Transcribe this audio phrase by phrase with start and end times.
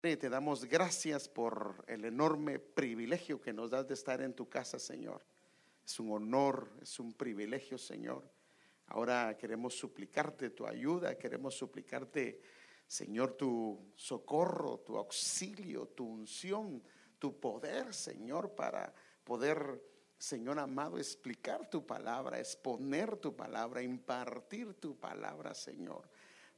[0.00, 4.78] te damos gracias por el enorme privilegio que nos das de estar en tu casa,
[4.78, 5.22] Señor.
[5.84, 8.24] Es un honor, es un privilegio, Señor.
[8.86, 12.40] Ahora queremos suplicarte tu ayuda, queremos suplicarte,
[12.86, 16.82] Señor, tu socorro, tu auxilio, tu unción,
[17.18, 19.82] tu poder, Señor, para poder,
[20.16, 26.08] Señor amado, explicar tu palabra, exponer tu palabra, impartir tu palabra, Señor.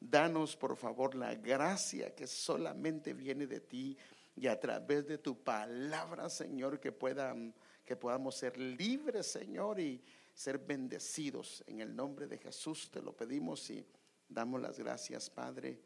[0.04, 3.96] Danos, por favor, la gracia que solamente viene de ti
[4.34, 10.02] y a través de tu palabra, Señor, que puedan que podamos ser libres, Señor, y
[10.34, 11.62] ser bendecidos.
[11.66, 13.86] En el nombre de Jesús te lo pedimos y
[14.28, 15.80] damos las gracias, Padre.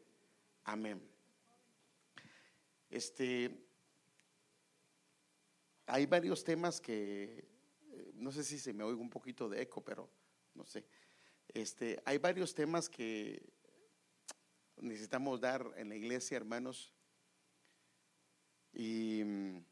[0.63, 1.01] Amén.
[2.89, 3.63] Este
[5.85, 7.45] hay varios temas que
[7.91, 10.09] eh, no sé si se me oiga un poquito de eco, pero
[10.55, 10.85] no sé.
[11.47, 13.56] Este, hay varios temas que
[14.79, 16.93] necesitamos dar en la iglesia, hermanos.
[18.73, 19.63] Y mm,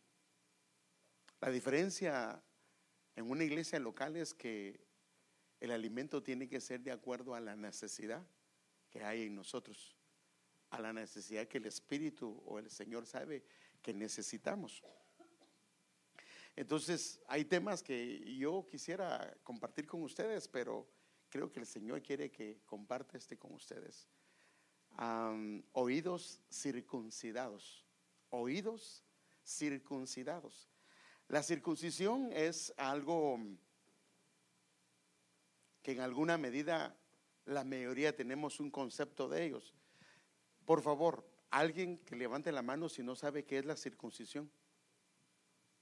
[1.42, 2.42] la diferencia
[3.16, 4.84] en una iglesia local es que
[5.60, 8.26] el alimento tiene que ser de acuerdo a la necesidad
[8.90, 9.96] que hay en nosotros,
[10.70, 13.44] a la necesidad que el Espíritu o el Señor sabe
[13.82, 14.84] que necesitamos.
[16.56, 20.90] Entonces, hay temas que yo quisiera compartir con ustedes, pero
[21.30, 24.08] creo que el Señor quiere que comparta este con ustedes
[25.74, 27.86] oídos circuncidados.
[28.30, 29.04] Oídos
[29.46, 30.70] circuncidados.
[31.28, 33.40] La circuncisión es algo
[35.82, 36.98] que en alguna medida
[37.46, 39.74] la mayoría tenemos un concepto de ellos.
[40.66, 44.50] Por favor, alguien que levante la mano si no sabe qué es la circuncisión.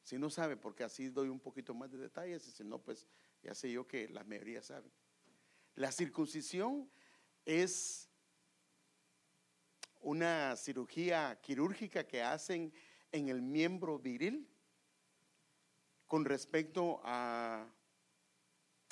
[0.03, 3.07] Si no sabe, porque así doy un poquito más de detalles, y si no, pues
[3.41, 4.91] ya sé yo que la mayoría sabe.
[5.75, 6.89] La circuncisión
[7.45, 8.09] es
[10.03, 12.73] una cirugía quirúrgica que hacen
[13.11, 14.47] en el miembro viril
[16.07, 17.65] con respecto a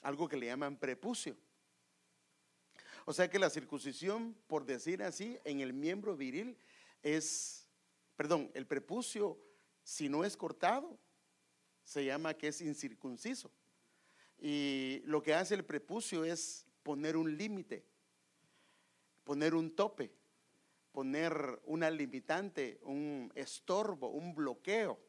[0.02, 1.36] algo que le llaman prepucio.
[3.06, 6.58] O sea que la circuncisión, por decir así, en el miembro viril
[7.04, 7.68] es,
[8.16, 9.38] perdón, el prepucio,
[9.84, 10.98] si no es cortado,
[11.84, 13.52] se llama que es incircunciso.
[14.40, 17.84] Y lo que hace el prepucio es poner un límite,
[19.26, 20.21] poner un tope
[20.92, 25.00] poner una limitante, un estorbo, un bloqueo.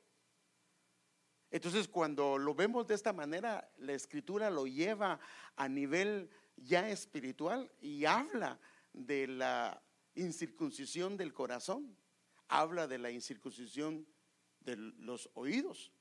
[1.50, 5.20] Entonces, cuando lo vemos de esta manera, la escritura lo lleva
[5.56, 8.58] a nivel ya espiritual y habla
[8.92, 9.82] de la
[10.14, 11.96] incircuncisión del corazón,
[12.48, 14.06] habla de la incircuncisión
[14.60, 15.92] de los oídos.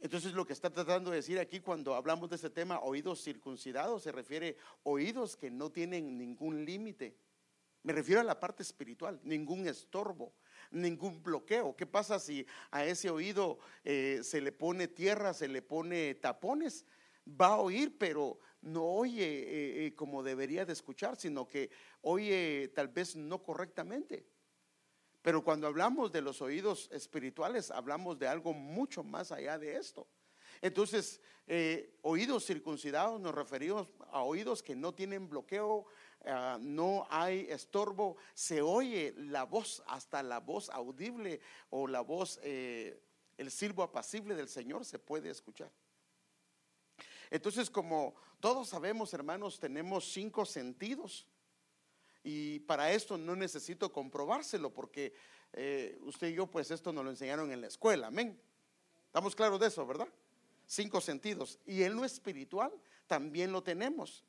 [0.00, 4.02] Entonces lo que está tratando de decir aquí cuando hablamos de este tema, oídos circuncidados,
[4.02, 7.16] se refiere a oídos que no tienen ningún límite,
[7.86, 10.32] me refiero a la parte espiritual, ningún estorbo,
[10.72, 11.76] ningún bloqueo.
[11.76, 16.84] ¿Qué pasa si a ese oído eh, se le pone tierra, se le pone tapones?
[17.28, 21.70] Va a oír, pero no oye eh, eh, como debería de escuchar, sino que
[22.00, 24.26] oye tal vez no correctamente.
[25.22, 30.08] Pero cuando hablamos de los oídos espirituales, hablamos de algo mucho más allá de esto.
[30.60, 31.20] Entonces,
[32.02, 35.86] oídos circuncidados nos referimos a oídos que no tienen bloqueo,
[36.24, 41.40] Ah, no hay estorbo, se oye la voz, hasta la voz audible
[41.70, 43.00] o la voz, eh,
[43.36, 45.70] el silbo apacible del Señor se puede escuchar.
[47.30, 51.26] Entonces, como todos sabemos, hermanos, tenemos cinco sentidos.
[52.24, 55.14] Y para esto no necesito comprobárselo porque
[55.52, 58.40] eh, usted y yo, pues esto nos lo enseñaron en la escuela, amén.
[59.06, 60.08] Estamos claros de eso, ¿verdad?
[60.66, 61.60] Cinco sentidos.
[61.66, 62.72] Y en lo espiritual
[63.06, 64.24] también lo tenemos.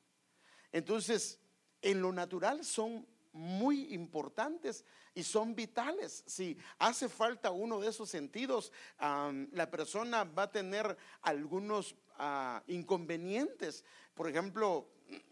[0.72, 1.40] Entonces,
[1.82, 4.84] en lo natural son muy importantes
[5.14, 6.24] y son vitales.
[6.26, 13.84] Si hace falta uno de esos sentidos, la persona va a tener algunos ah, inconvenientes.
[14.14, 14.88] Por ejemplo,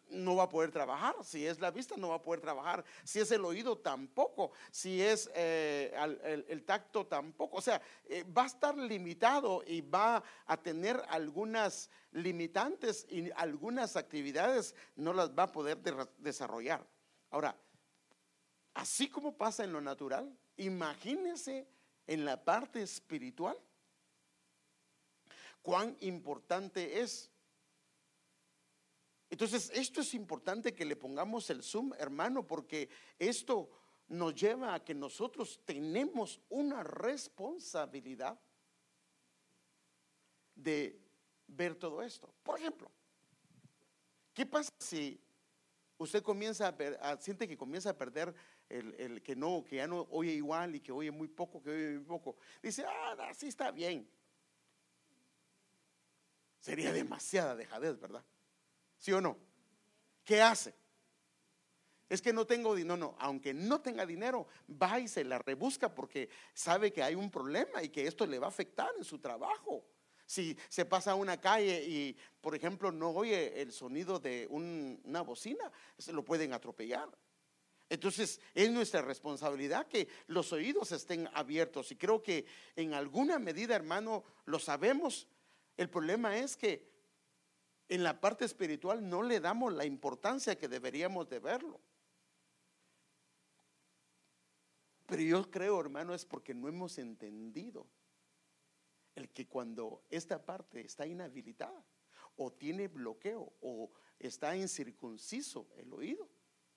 [0.09, 1.15] no va a poder trabajar.
[1.23, 2.83] Si es la vista, no va a poder trabajar.
[3.03, 4.51] Si es el oído, tampoco.
[4.71, 5.93] Si es eh,
[6.47, 7.57] el, tacto, tampoco.
[7.57, 13.95] O sea, eh, va a estar limitado y va a tener algunas limitantes y algunas
[13.95, 15.77] actividades no las va a poder
[16.17, 16.85] desarrollar.
[17.31, 17.55] Ahora,
[18.73, 21.67] así como pasa en lo natural, imagínese
[22.07, 23.57] en la parte espiritual
[25.61, 27.31] cuán importante es
[29.29, 33.69] entonces, esto es importante que le pongamos el zoom, hermano, porque esto
[34.07, 38.39] nos lleva a que nosotros tenemos una responsabilidad
[40.53, 41.01] de
[41.47, 42.33] ver todo esto.
[42.43, 42.89] Por ejemplo,
[44.33, 45.19] ¿qué pasa si
[45.97, 48.33] usted comienza a, siente que comienza a perder
[48.69, 51.95] el, que no, que ya no oye igual y que oye muy poco, que oye
[51.95, 54.07] muy poco, dice, ah, así está bien.
[56.59, 58.23] Sería demasiada dejadez, ¿verdad?
[58.97, 59.37] ¿Sí o no?
[60.23, 60.73] ¿Qué hace?
[62.07, 65.93] Es que no tengo dinero, no, aunque no tenga dinero, va y se la rebusca
[65.93, 69.19] porque sabe que hay un problema y que esto le va a afectar en su
[69.19, 69.83] trabajo.
[70.25, 75.21] Si se pasa a una calle y, por ejemplo, no oye el sonido de una
[75.21, 77.09] bocina, se lo pueden atropellar.
[77.89, 82.45] Entonces es nuestra responsabilidad que los oídos estén abiertos y creo que
[82.75, 85.27] en alguna medida, hermano, lo sabemos.
[85.77, 86.94] El problema es que
[87.87, 91.79] en la parte espiritual no le damos la importancia que deberíamos de verlo.
[95.05, 97.85] Pero yo creo, hermano, es porque no hemos entendido
[99.13, 101.85] el que cuando esta parte está inhabilitada
[102.37, 106.27] o tiene bloqueo o está incircunciso el oído,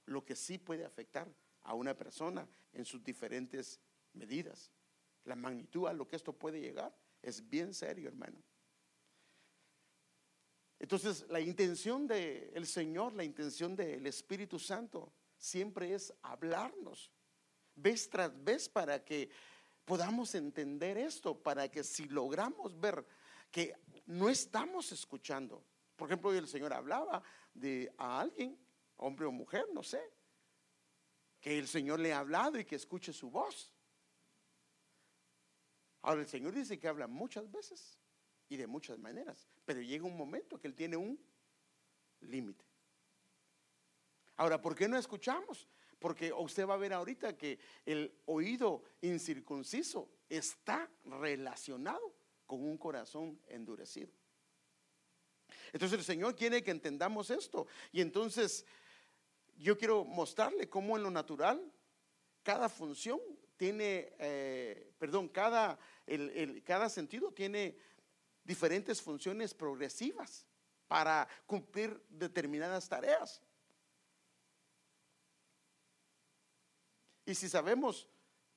[0.04, 1.28] lo que sí puede afectar
[1.62, 3.81] a una persona en sus diferentes
[4.12, 4.70] medidas.
[5.25, 8.43] La magnitud a lo que esto puede llegar es bien serio, hermano.
[10.78, 17.10] Entonces, la intención del Señor, la intención del Espíritu Santo, siempre es hablarnos,
[17.75, 19.28] vez tras vez, para que
[19.84, 23.04] podamos entender esto, para que si logramos ver
[23.50, 23.75] que
[24.06, 25.64] no estamos escuchando,
[25.96, 27.22] por ejemplo, el Señor hablaba
[27.52, 28.56] de a alguien,
[28.96, 30.00] hombre o mujer, no sé,
[31.40, 33.72] que el Señor le ha hablado y que escuche su voz.
[36.02, 37.98] Ahora el Señor dice que habla muchas veces
[38.49, 41.19] y de muchas maneras, pero llega un momento que Él tiene un
[42.21, 42.65] límite.
[44.37, 45.69] Ahora, ¿por qué no escuchamos?
[45.99, 52.15] Porque usted va a ver ahorita que el oído incircunciso está relacionado
[52.47, 54.11] con un corazón endurecido.
[55.73, 57.67] Entonces el Señor quiere que entendamos esto.
[57.93, 58.65] Y entonces
[59.56, 61.61] yo quiero mostrarle cómo en lo natural
[62.43, 63.21] cada función
[63.56, 65.79] tiene, eh, perdón, cada,
[66.65, 67.77] cada sentido tiene
[68.49, 70.47] diferentes funciones progresivas
[70.89, 73.43] para cumplir determinadas tareas.
[77.27, 78.09] Y si sabemos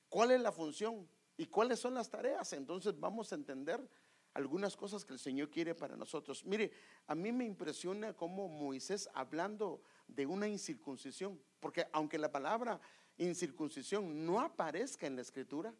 [0.08, 1.06] cuál es la función
[1.36, 3.86] y cuáles son las tareas, entonces vamos a entender
[4.32, 6.42] algunas cosas que el Señor quiere para nosotros.
[6.46, 6.72] Mire,
[7.06, 12.80] a mí me impresiona cómo Moisés hablando de una incircuncisión, porque aunque la palabra
[13.18, 15.74] incircuncisión no aparezca en la escritura,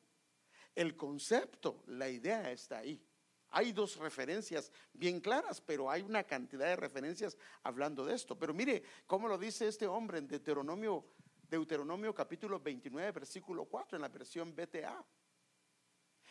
[0.74, 3.02] el concepto, la idea está ahí.
[3.52, 8.38] Hay dos referencias bien claras, pero hay una cantidad de referencias hablando de esto.
[8.38, 11.04] Pero mire cómo lo dice este hombre en Deuteronomio
[11.52, 15.04] Deuteronomio capítulo 29, versículo 4, en la versión BTA.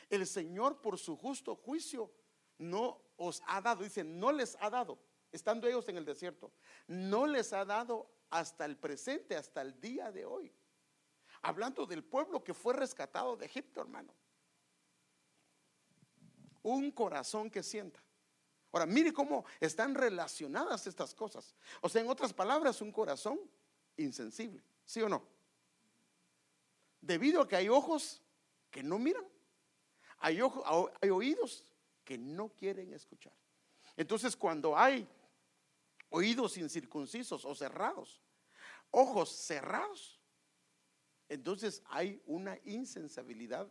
[0.10, 2.12] El Señor por su justo juicio
[2.58, 4.98] no os ha dado, dice, no les ha dado,
[5.32, 6.52] estando ellos en el desierto,
[6.88, 10.52] no les ha dado hasta el presente, hasta el día de hoy.
[11.44, 14.16] Hablando del pueblo que fue rescatado de Egipto, hermano.
[16.64, 18.02] Un corazón que sienta.
[18.72, 21.54] Ahora, mire cómo están relacionadas estas cosas.
[21.82, 23.40] O sea, en otras palabras, un corazón
[23.98, 24.64] insensible.
[24.86, 25.24] ¿Sí o no?
[27.02, 28.22] Debido a que hay ojos
[28.70, 29.26] que no miran,
[30.20, 30.40] hay,
[31.12, 31.66] oídos
[32.06, 33.34] que no quieren escuchar.
[33.98, 35.08] Entonces, cuando hay
[36.10, 38.22] oídos incircuncisos o cerrados,
[38.92, 40.20] ojos cerrados,
[41.28, 43.68] entonces hay una insensibilidad,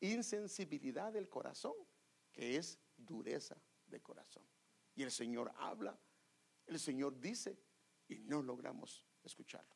[0.00, 1.74] insensibilidad del corazón,
[2.32, 4.42] que es dureza de corazón.
[4.94, 5.98] Y el Señor habla,
[6.66, 7.58] el Señor dice,
[8.08, 9.74] y no logramos escucharlo.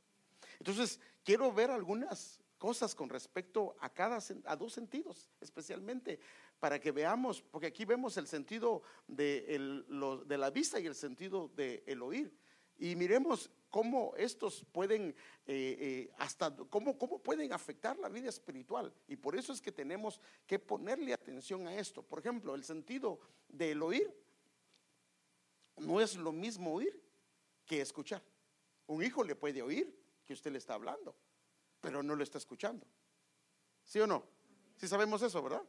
[0.59, 6.19] Entonces, quiero ver algunas cosas con respecto a cada a dos sentidos, especialmente
[6.59, 9.85] para que veamos, porque aquí vemos el sentido de,
[10.27, 12.35] de la vista y el sentido del oír.
[12.79, 15.15] Y miremos cómo estos pueden,
[15.47, 18.93] eh, eh, hasta cómo, cómo pueden afectar la vida espiritual.
[19.09, 22.03] Y por eso es que tenemos que ponerle atención a esto.
[22.03, 24.15] Por ejemplo, el sentido del oír
[25.79, 27.03] no es lo mismo oír
[27.67, 28.23] que escuchar.
[28.87, 29.93] Un hijo le puede oír
[30.25, 31.17] que usted le está hablando,
[31.81, 32.87] pero no lo está escuchando.
[33.85, 34.25] ¿Sí o no?
[34.77, 35.63] Sí sabemos eso, ¿verdad?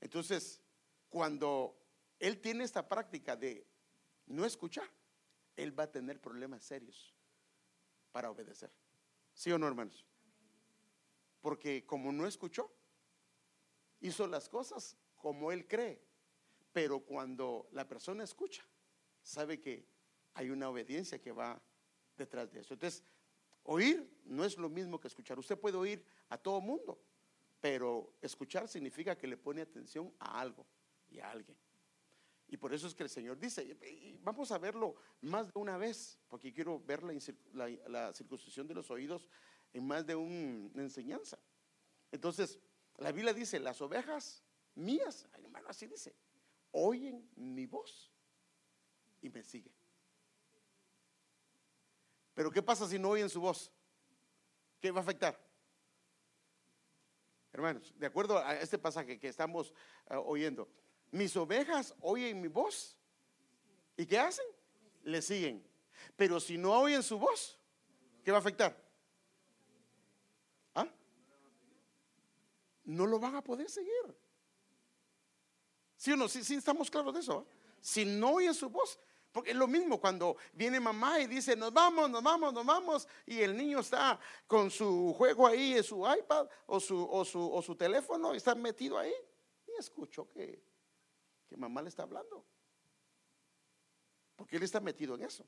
[0.00, 0.60] Entonces,
[1.08, 1.76] cuando
[2.18, 3.66] él tiene esta práctica de
[4.26, 4.88] no escuchar,
[5.56, 7.14] él va a tener problemas serios
[8.10, 8.70] para obedecer.
[9.34, 10.06] ¿Sí o no, hermanos?
[11.40, 12.70] Porque como no escuchó,
[14.00, 16.00] hizo las cosas como él cree.
[16.72, 18.64] Pero cuando la persona escucha,
[19.22, 19.86] sabe que
[20.34, 21.60] hay una obediencia que va
[22.16, 22.74] detrás de eso.
[22.74, 23.02] Entonces,
[23.64, 25.38] oír no es lo mismo que escuchar.
[25.38, 27.00] Usted puede oír a todo mundo,
[27.60, 30.66] pero escuchar significa que le pone atención a algo
[31.10, 31.56] y a alguien.
[32.52, 35.78] Y por eso es que el Señor dice, y vamos a verlo más de una
[35.78, 39.26] vez, porque quiero ver la, circuncisión de los oídos
[39.72, 41.38] en más de una enseñanza.
[42.10, 42.60] Entonces,
[42.98, 44.44] la Biblia dice, las ovejas
[44.74, 46.14] mías, hermano, así dice,
[46.72, 48.12] oyen mi voz
[49.22, 49.72] y me siguen.
[52.34, 53.72] Pero ¿qué pasa si no oyen su voz?
[54.78, 55.42] ¿Qué va a afectar?
[57.50, 59.72] Hermanos, de acuerdo a este pasaje que estamos
[60.06, 60.68] ah, oyendo,
[61.12, 62.96] mis ovejas oyen mi voz.
[63.96, 64.46] ¿Y qué hacen?
[65.04, 65.64] Le siguen.
[66.16, 67.58] Pero si no oyen su voz,
[68.24, 68.76] ¿qué va a afectar?
[70.74, 70.88] ¿Ah?
[72.84, 73.92] No lo van a poder seguir.
[75.96, 76.26] ¿Sí o no?
[76.28, 77.46] Sí, sí estamos claros de eso.
[77.80, 78.98] Si no oyen su voz,
[79.30, 83.08] porque es lo mismo cuando viene mamá y dice, nos vamos, nos vamos, nos vamos,
[83.26, 87.62] y el niño está con su juego ahí, su iPad o su, o su, o
[87.62, 89.14] su teléfono, y está metido ahí,
[89.66, 90.62] y escuchó que,
[91.52, 92.44] que mamá le está hablando.
[94.36, 95.46] Porque él está metido en eso.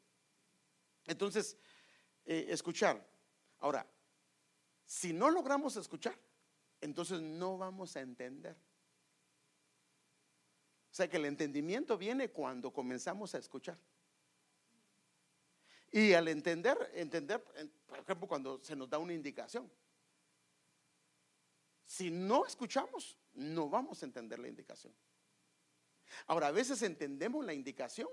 [1.06, 1.56] Entonces,
[2.25, 3.04] eh, escuchar.
[3.58, 3.87] Ahora,
[4.84, 6.18] si no logramos escuchar,
[6.80, 8.56] entonces no vamos a entender.
[10.90, 13.78] O sea que el entendimiento viene cuando comenzamos a escuchar.
[15.90, 17.42] Y al entender, entender,
[17.87, 19.70] por ejemplo, cuando se nos da una indicación.
[21.87, 24.94] Si no escuchamos, no vamos a entender la indicación.
[26.26, 28.09] Ahora, a veces entendemos la indicación,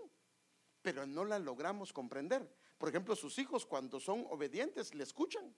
[0.81, 2.47] pero no la logramos comprender.
[2.77, 5.55] Por ejemplo, sus hijos cuando son obedientes le escuchan,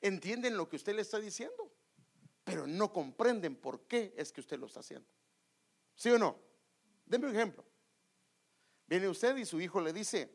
[0.00, 1.72] entienden lo que usted le está diciendo,
[2.44, 5.08] pero no comprenden por qué es que usted lo está haciendo.
[5.94, 6.38] ¿Sí o no?
[7.06, 7.64] Deme un ejemplo.
[8.86, 10.34] Viene usted y su hijo le dice,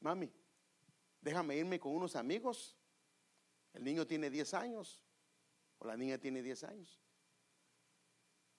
[0.00, 0.32] mami,
[1.20, 2.76] déjame irme con unos amigos.
[3.74, 5.02] El niño tiene 10 años
[5.78, 7.00] o la niña tiene 10 años.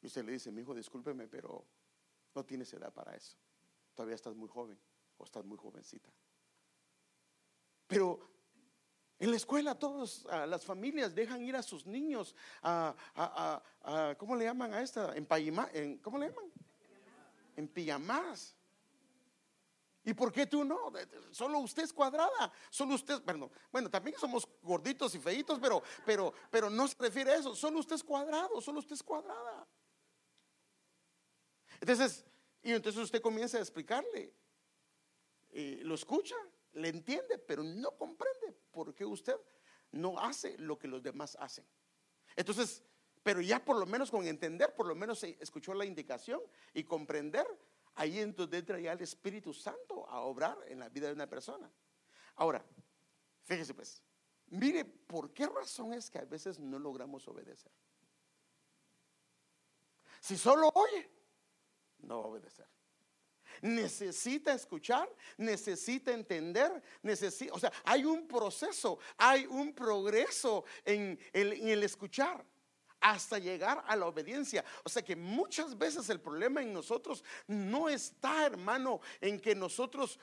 [0.02, 1.66] Y usted le dice, mi hijo, discúlpeme, pero
[2.36, 3.38] no tienes edad para eso.
[3.96, 4.80] Todavía estás muy joven
[5.18, 6.10] o estás muy jovencita.
[7.88, 8.20] Pero
[9.20, 12.96] en la escuela todas las familias dejan ir a sus niños a,
[14.18, 15.16] ¿cómo le llaman a esta?
[15.16, 15.28] En,
[15.74, 16.52] en ¿Cómo le llaman?
[17.56, 18.56] En pijamas.
[20.04, 20.94] ¿Y por qué tú no?
[21.32, 26.34] Solo usted es cuadrada, solo usted, bueno, bueno, también somos gorditos y feitos, pero, pero,
[26.50, 29.68] pero no se refiere a eso, solo usted es cuadrado, solo usted es cuadrada.
[31.80, 32.26] Entonces,
[32.62, 34.34] y entonces usted comienza a explicarle,
[35.84, 36.36] lo escucha,
[36.74, 39.36] le entiende, pero no comprende por qué usted
[39.92, 41.66] no hace lo que los demás hacen.
[42.36, 42.84] Entonces,
[43.24, 46.42] pero ya por lo menos con entender, por lo menos escuchó la indicación
[46.74, 47.46] y comprender,
[47.96, 51.72] ahí entonces entra ya el Espíritu Santo a obrar en la vida de una persona.
[52.36, 52.64] Ahora,
[53.44, 54.04] fíjese pues,
[54.48, 57.72] mire por qué razón es que a veces no logramos obedecer.
[60.20, 61.10] Si solo oye,
[62.00, 62.68] no va a obedecer
[63.62, 71.84] necesita escuchar, necesita entender, necesita, o sea, hay un proceso, hay un progreso en el,
[71.84, 72.46] escuchar
[73.00, 74.64] hasta llegar a la obediencia.
[74.84, 80.20] O sea que muchas veces el problema en nosotros no está, hermano, en que nosotros...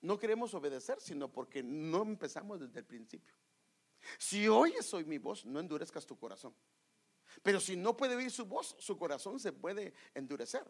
[0.00, 3.36] no queremos obedecer, sino porque no empezamos desde el principio.
[4.18, 6.54] Si oyes hoy mi voz, no endurezcas tu corazón.
[7.42, 10.64] Pero si no puede oír su voz, su corazón se puede endurecer.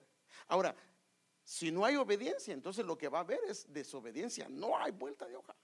[0.48, 0.74] Ahora,
[1.44, 4.48] si no hay obediencia, entonces lo que va a haber es desobediencia.
[4.48, 5.54] No hay vuelta de hoja.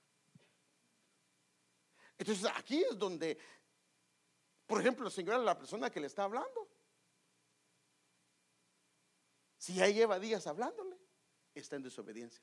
[2.19, 3.39] Entonces aquí es donde,
[4.67, 6.69] por ejemplo, el Señor la persona que le está hablando.
[9.57, 10.97] Si ya lleva días hablándole,
[11.55, 12.43] está en desobediencia.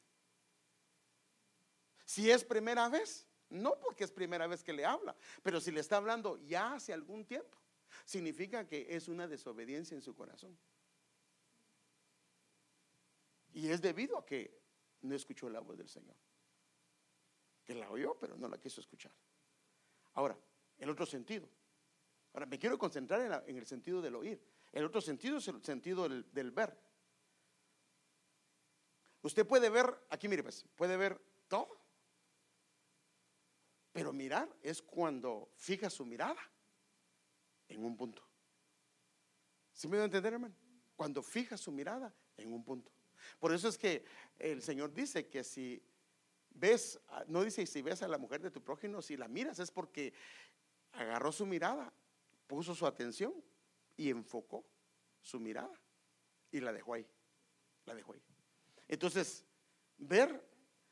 [2.05, 5.79] Si es primera vez, no porque es primera vez que le habla, pero si le
[5.79, 7.57] está hablando ya hace algún tiempo,
[8.03, 10.57] significa que es una desobediencia en su corazón.
[13.53, 14.59] Y es debido a que
[15.01, 16.15] no escuchó la voz del Señor.
[17.63, 19.11] Que la oyó, pero no la quiso escuchar.
[20.13, 20.37] Ahora,
[20.77, 21.47] el otro sentido.
[22.33, 24.41] Ahora, me quiero concentrar en, el sentido del oír.
[24.71, 26.77] El otro sentido es el sentido del, del ver.
[29.21, 31.84] Usted puede ver, aquí mire pues, puede ver todo.
[33.95, 36.41] Pero mirar es cuando fija su mirada
[37.69, 38.21] en un punto.
[39.71, 40.53] ¿Sí me voy a entender, hermano?
[40.97, 42.91] Cuando fija su mirada en un punto.
[43.39, 44.03] Por eso es que
[44.37, 45.81] el Señor dice que si
[46.49, 49.71] ves, no dice si ves a la mujer de tu prójimo, si la miras es
[49.71, 50.13] porque
[50.91, 51.93] agarró su mirada,
[52.47, 53.33] puso su atención
[53.95, 54.65] y enfocó
[55.21, 55.79] su mirada
[56.51, 57.07] y la dejó ahí.
[57.85, 58.21] La dejó ahí.
[58.89, 59.45] Entonces,
[59.97, 60.45] ver,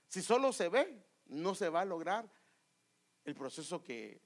[0.07, 2.31] si solo se ve, no se va a lograr
[3.25, 4.21] el proceso que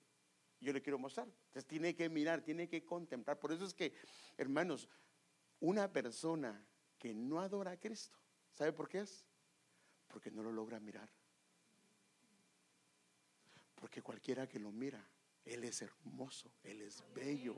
[0.59, 1.27] yo le quiero mostrar.
[1.27, 3.39] Entonces tiene que mirar, tiene que contemplar.
[3.39, 3.93] Por eso es que,
[4.37, 4.87] hermanos,
[5.59, 6.65] una persona
[6.97, 8.17] que no adora a Cristo
[8.57, 9.23] ¿Sabe por qué es?
[10.07, 11.07] Porque no lo logra mirar.
[13.75, 15.07] Porque cualquiera que lo mira,
[15.45, 17.55] Él es hermoso, Él es bello.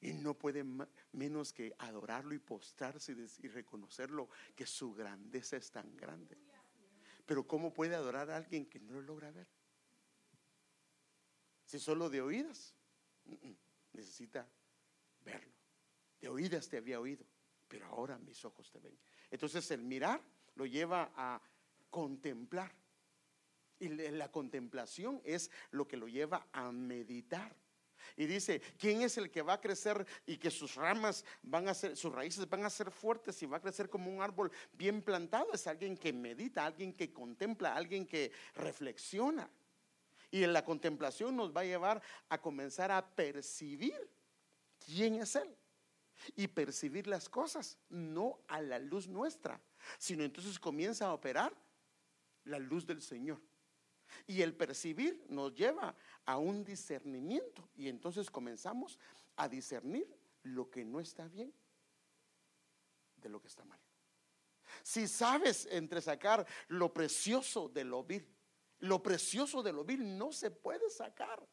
[0.00, 0.64] Y no puede
[1.12, 6.38] menos que adorarlo y postrarse y, reconocerlo, que su grandeza es tan grande.
[7.26, 9.48] Pero ¿cómo puede adorar a alguien que no lo logra ver?
[11.74, 12.72] Si solo de oídas,
[13.92, 14.48] necesita
[15.24, 15.52] verlo.
[16.20, 17.26] De oídas te había oído,
[17.66, 18.96] pero ahora mis ojos te ven.
[19.28, 20.22] Entonces el mirar
[20.54, 21.42] lo lleva a
[21.90, 22.72] contemplar.
[23.80, 27.56] Y la contemplación es lo que lo lleva a meditar.
[28.16, 31.74] Y dice, ¿quién es el que va a crecer y que sus ramas van a
[31.74, 35.02] ser, sus raíces van a ser fuertes y va a crecer como un árbol bien
[35.02, 35.52] plantado?
[35.52, 39.50] Es alguien que medita, alguien que contempla, alguien que reflexiona.
[40.34, 43.94] Y en la contemplación nos va a llevar a comenzar a percibir
[44.84, 45.56] quién es Él.
[46.34, 49.60] Y percibir las cosas, no a la luz nuestra,
[49.96, 51.54] sino entonces comienza a operar
[52.46, 53.40] la luz del Señor.
[54.26, 57.68] Y el percibir nos lleva a un discernimiento.
[57.76, 58.98] Y entonces comenzamos
[59.36, 60.12] a discernir
[60.42, 61.54] lo que no está bien
[63.18, 63.78] de lo que está mal.
[64.82, 68.33] Si sabes entresacar lo precioso de lo vil,
[68.80, 71.46] lo precioso de lo vil no se puede sacar.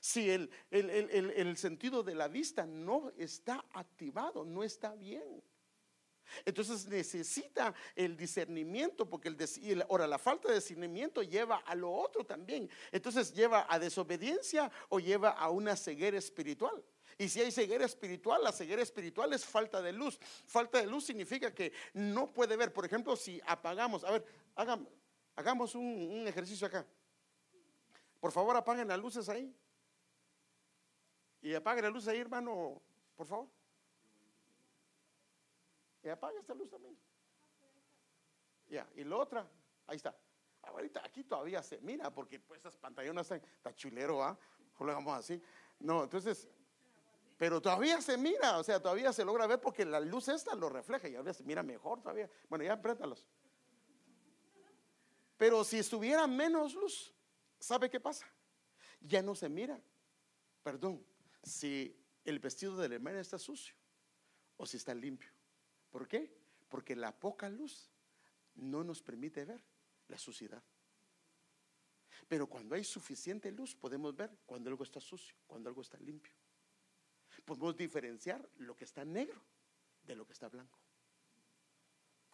[0.00, 5.42] Si el, el sentido de la vista no está activado, no está bien.
[6.44, 12.24] Entonces necesita el discernimiento, porque el, ahora la falta de discernimiento lleva a lo otro
[12.24, 12.70] también.
[12.90, 16.84] Entonces lleva a desobediencia o lleva a una ceguera espiritual.
[17.18, 20.18] Y si hay ceguera espiritual, la ceguera espiritual es falta de luz.
[20.46, 22.72] Falta de luz significa que no puede ver.
[22.72, 24.24] Por ejemplo, si apagamos, a ver,
[25.36, 26.86] hagamos, un, ejercicio acá.
[28.20, 29.54] Por favor, apaguen las luces ahí.
[31.40, 32.80] Y apaguen las luces ahí, hermano,
[33.16, 33.48] por favor.
[36.02, 36.96] Y apaga esta luz también.
[38.68, 39.46] Ya, y la otra,
[39.86, 40.16] ahí está.
[40.62, 44.38] Ahorita aquí todavía se mira, porque pues esas pantallonas está chulero, ¿ah?
[44.74, 45.42] ¿Cómo le vamos así?
[45.80, 46.48] No, entonces,
[47.36, 50.68] pero todavía se mira, o sea, todavía se logra ver porque la luz esta lo
[50.68, 52.30] refleja y ahora se mira mejor todavía.
[52.48, 53.26] Bueno, ya préntalos.
[55.42, 57.12] Pero si estuviera menos luz,
[57.58, 58.24] ¿sabe qué pasa?
[59.00, 59.82] Ya no se mira.
[60.62, 61.04] Perdón,
[61.42, 63.74] si el vestido del hermano está sucio
[64.56, 65.32] o si está limpio.
[65.90, 66.32] ¿Por qué?
[66.68, 67.90] Porque la poca luz
[68.54, 69.60] no nos permite ver
[70.06, 70.62] la suciedad.
[72.28, 76.32] Pero cuando hay suficiente luz podemos ver cuando algo está sucio, cuando algo está limpio.
[77.44, 79.42] Podemos diferenciar lo que está negro
[80.04, 80.81] de lo que está blanco.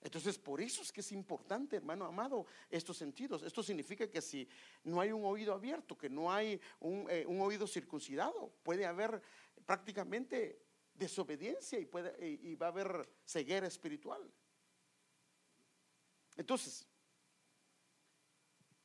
[0.02, 3.42] Entonces, por eso es que es importante, hermano amado, estos sentidos.
[3.42, 4.48] Esto significa que si
[4.84, 9.20] no hay un oído abierto, que no hay un, eh, oído circuncidado, puede haber
[9.66, 10.62] prácticamente
[10.94, 14.22] desobediencia y, puede, y, va a haber ceguera espiritual.
[16.36, 16.86] Entonces,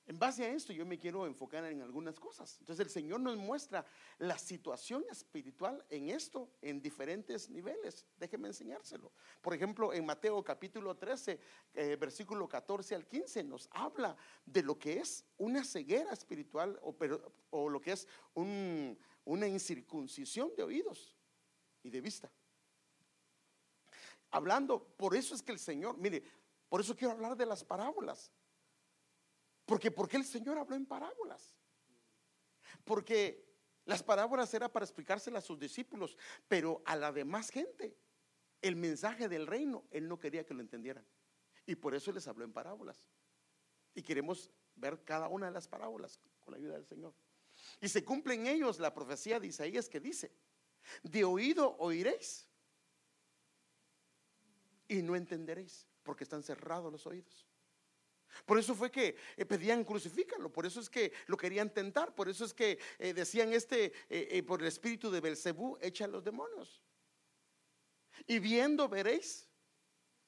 [0.06, 2.58] en base a esto yo me quiero enfocar en algunas cosas.
[2.60, 3.86] Entonces el Señor nos muestra
[4.18, 8.06] la situación espiritual en esto en diferentes niveles.
[8.18, 9.14] Déjeme enseñárselo.
[9.42, 11.40] Por ejemplo, en Mateo capítulo 13,
[11.74, 17.70] eh, versículo 14 al 15, nos habla de lo que es una ceguera espiritual o
[17.70, 21.16] lo que es una incircuncisión de oídos
[21.82, 22.30] y de vista.
[24.32, 26.24] Hablando, por eso es que el Señor, mire,
[26.68, 28.32] por eso quiero hablar de las parábolas.
[29.66, 31.56] Porque ¿por qué el Señor habló en parábolas?
[32.84, 33.54] Porque
[33.86, 37.98] las parábolas era para explicárselas a sus discípulos, pero a la demás gente,
[38.62, 41.06] el mensaje del reino, él no quería que lo entendieran.
[41.66, 43.10] Y por eso les habló en parábolas.
[43.94, 47.14] Y queremos ver cada una de las parábolas con la ayuda del Señor.
[47.80, 50.34] Y se cumple en ellos la profecía de Isaías que dice,
[51.04, 52.48] de oído oiréis
[54.88, 57.48] y no entenderéis, porque están cerrados los oídos.
[58.46, 62.30] Por eso fue que eh, pedían crucifícalo, por eso es que lo querían tentar, por
[62.30, 66.24] eso es que eh, decían este, eh, por el espíritu de Belcebú, echa a los
[66.24, 66.82] demonios.
[68.28, 69.50] Y viendo veréis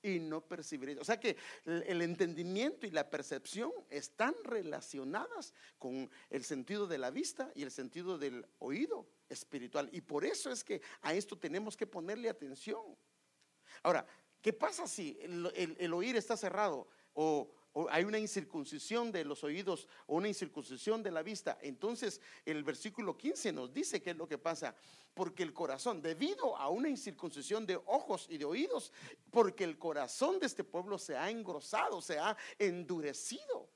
[0.05, 0.99] y no percibiréis.
[0.99, 7.09] O sea que el entendimiento y la percepción están relacionadas con el sentido de la
[7.09, 9.89] vista y el sentido del oído espiritual.
[9.91, 12.95] Y por eso es que a esto tenemos que ponerle atención.
[13.81, 14.05] Ahora,
[14.41, 17.51] ¿qué pasa si el, oír está cerrado o,
[17.89, 21.57] hay una incircuncisión de los oídos o una incircuncisión de la vista?
[21.61, 24.75] Entonces el versículo 15 nos dice qué es lo que pasa.
[25.13, 28.91] Porque el corazón, debido a una incircuncisión de ojos y de oídos,
[29.31, 33.69] porque el corazón de este pueblo se ha engrosado, se ha endurecido.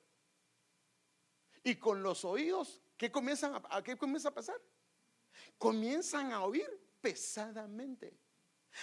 [1.64, 4.60] Y con los oídos, ¿qué, comienzan ¿qué comienza a pasar?
[5.58, 6.68] comienzan a oír
[7.00, 8.16] pesadamente.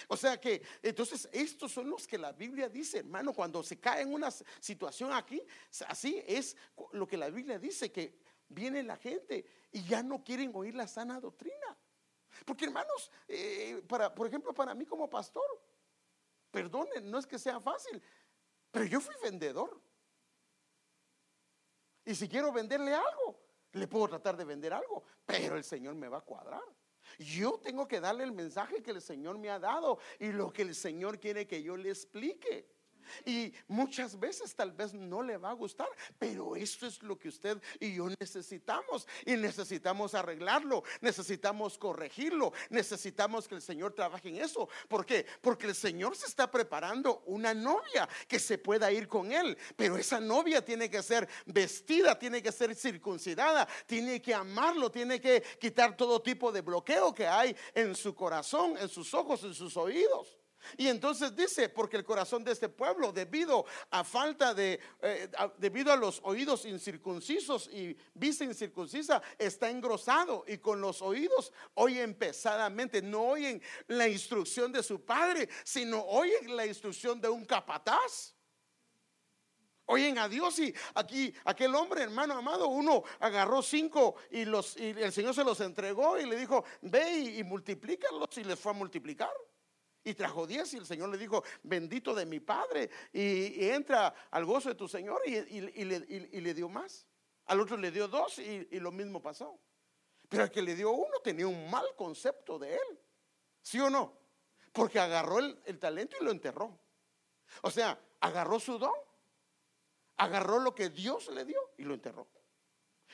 [0.08, 4.02] O sea que, entonces, estos son los que la Biblia dice, hermano, cuando se cae
[4.02, 5.42] en una situación aquí,
[5.86, 6.56] así es
[6.92, 10.86] lo que la Biblia dice, que viene la gente y ya no quieren oír la
[10.86, 11.76] sana doctrina.
[12.44, 15.44] Porque, hermanos, eh, para, por ejemplo, para mí como pastor,
[16.50, 18.02] perdonen, no es que sea fácil,
[18.70, 19.80] pero yo fui vendedor.
[22.04, 23.38] Y si quiero venderle algo,
[23.72, 26.62] le puedo tratar de vender algo, pero el Señor me va a cuadrar.
[27.18, 30.62] Yo tengo que darle el mensaje que el Señor me ha dado y lo que
[30.62, 32.77] el Señor quiere que yo le explique.
[33.24, 37.28] Y muchas veces tal vez no le va a gustar, pero esto es lo que
[37.28, 39.06] usted y yo necesitamos.
[39.24, 44.68] Y necesitamos arreglarlo, necesitamos corregirlo, necesitamos que el Señor trabaje en eso.
[44.88, 45.26] ¿Por qué?
[45.40, 49.56] Porque el Señor se está preparando una novia que se pueda ir con él.
[49.76, 55.20] Pero esa novia tiene que ser vestida, tiene que ser circuncidada, tiene que amarlo, tiene
[55.20, 59.54] que quitar todo tipo de bloqueo que hay en su corazón, en sus ojos, en
[59.54, 60.37] sus oídos.
[60.76, 65.92] Y entonces dice, porque el corazón de este pueblo, debido a falta de, eh, debido
[65.92, 73.02] a los oídos incircuncisos y vista incircuncisa, está engrosado y con los oídos oyen pesadamente,
[73.02, 78.34] no oyen la instrucción de su padre, sino oyen la instrucción de un capataz.
[79.90, 84.90] Oyen a Dios y aquí aquel hombre, hermano amado, uno agarró cinco y, los, y
[84.90, 88.72] el Señor se los entregó y le dijo, ve y, y multiplícalos y les fue
[88.72, 89.32] a multiplicar.
[90.04, 94.44] Y trajo diez y el Señor le dijo, bendito de mi Padre, y, entra al
[94.44, 97.06] gozo de tu Señor y, le, dio más.
[97.46, 99.58] Al otro le dio dos y, lo mismo pasó.
[100.28, 103.00] Pero el que le dio uno tenía un mal concepto de él.
[103.62, 104.18] ¿Sí o no?
[104.72, 106.78] Porque agarró el, el talento y lo enterró.
[107.62, 108.92] O sea, agarró su don,
[110.16, 112.28] agarró lo que Dios le dio y lo enterró.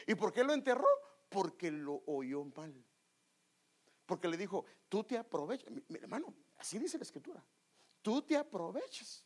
[0.07, 0.88] ¿Y por qué lo enterró?
[1.29, 2.75] Porque lo oyó mal.
[4.07, 5.71] Porque le dijo, tú te aprovechas.
[5.88, 7.45] Mi, hermano, Así dice la escritura.
[8.01, 9.25] Tú te aprovechas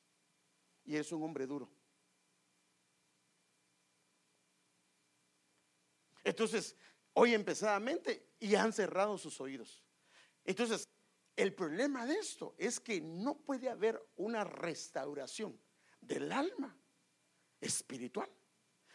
[0.84, 1.70] y eres un hombre duro.
[6.24, 6.76] Entonces,
[7.12, 9.84] hoy empezadamente y han cerrado sus oídos.
[10.44, 10.88] Entonces,
[11.36, 15.60] el problema de esto es que no puede haber una restauración
[16.00, 16.76] del alma
[17.60, 18.30] espiritual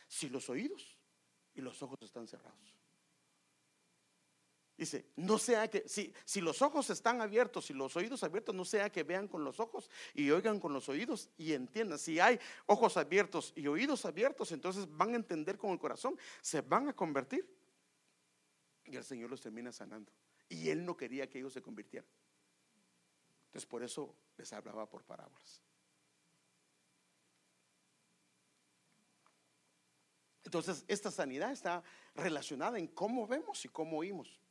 [0.07, 0.97] si los oídos
[1.53, 2.82] y los ojos están cerrados.
[4.75, 8.65] Dice, no sea que, si, si los ojos están abiertos y los oídos abiertos, no
[8.65, 11.99] sea que vean con los ojos y oigan con los oídos y entiendan.
[11.99, 16.61] Si hay ojos abiertos y oídos abiertos, entonces van a entender con el corazón, se
[16.61, 17.47] van a convertir.
[18.85, 20.11] Y el Señor los termina sanando.
[20.49, 22.09] Y Él no quería que ellos se convirtieran.
[23.45, 25.61] Entonces por eso les hablaba por parábolas.
[30.43, 31.83] Entonces esta sanidad está
[32.15, 34.42] relacionada en cómo vemos y cómo oímos.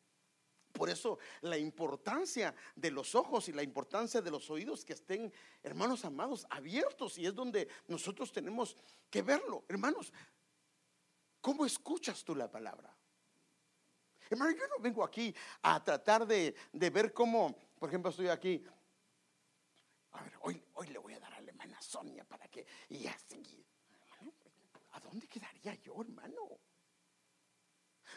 [0.73, 5.33] Por eso la importancia de los ojos y la importancia de los oídos que estén,
[5.63, 8.77] hermanos amados, abiertos y es donde nosotros tenemos
[9.11, 9.65] que verlo.
[9.69, 10.13] Hermanos,
[11.41, 12.97] ¿cómo escuchas tú la palabra?
[14.31, 18.65] Hermano, yo no vengo aquí a tratar de, ver cómo, por ejemplo, estoy aquí.
[20.13, 23.07] A ver, hoy, hoy le voy a dar a la hermana Sonia para que, y
[23.07, 23.63] así,
[24.93, 26.59] ¿a dónde quedaría yo, hermano?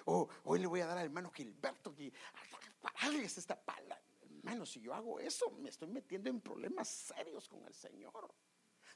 [0.06, 2.12] O hoy le voy a dar al hermano Gilberto que
[2.82, 4.02] parales esta palabra.
[4.38, 8.32] Hermano, si yo hago eso, me estoy metiendo en problemas serios con el Señor.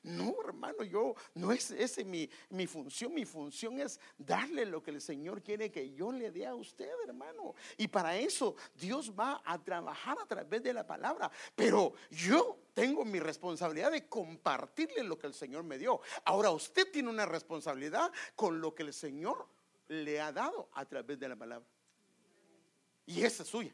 [0.02, 3.13] No, hermano, yo no es ese mi, mi, función.
[3.13, 6.89] Mi función es darle lo que el Señor quiere que yo le dé a usted,
[7.06, 7.54] hermano.
[7.76, 11.30] Y para eso Dios va a trabajar a través de la palabra.
[11.54, 16.00] Pero yo tengo mi responsabilidad de compartirle lo que el Señor me dio.
[16.24, 19.48] Ahora usted tiene una responsabilidad con lo que el Señor
[19.89, 21.67] le ha dado a través de la palabra.
[23.06, 23.73] Y esa es suya.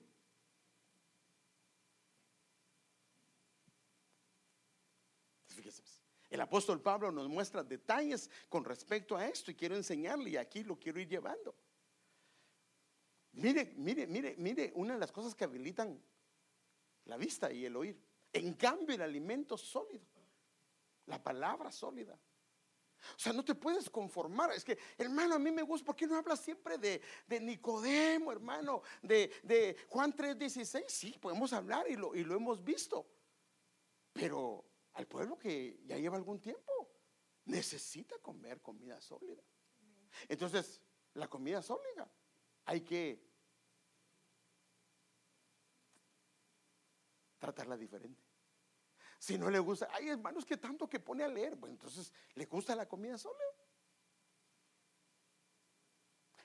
[6.29, 10.63] El apóstol Pablo nos muestra detalles con respecto a esto y quiero enseñarle y aquí
[10.63, 11.55] lo quiero ir llevando.
[13.33, 16.01] Mire, mire, mire, mire, una de las cosas que habilitan
[17.05, 18.01] la vista y el oír.
[18.33, 20.05] En cambio, el alimento sólido,
[21.05, 22.19] la palabra sólida,
[23.15, 24.51] o sea, no te puedes conformar.
[24.51, 27.01] Es que, hermano, a mí me gusta, ¿por qué no hablas siempre de,
[27.41, 28.81] Nicodemo, hermano?
[29.01, 30.85] De, de Juan 3:16.
[30.87, 33.05] Sí, podemos hablar y lo, y lo hemos visto.
[34.13, 36.89] Pero al pueblo que ya lleva algún tiempo
[37.45, 39.43] necesita comer comida sólida.
[40.27, 40.81] Entonces,
[41.13, 42.09] la comida sólida
[42.65, 43.23] hay que
[47.37, 48.24] tratarla diferente.
[49.19, 52.45] Si no le gusta, hay hermanos que tanto que pone a leer, bueno, entonces le
[52.45, 53.43] gusta la comida sola.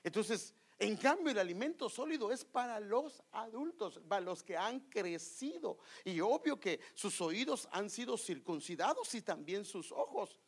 [0.03, 5.77] Entonces, En cambio, el alimento sólido es para los adultos, para los que han crecido.
[6.03, 10.39] Y obvio que sus oídos han sido circuncidados y también sus ojos.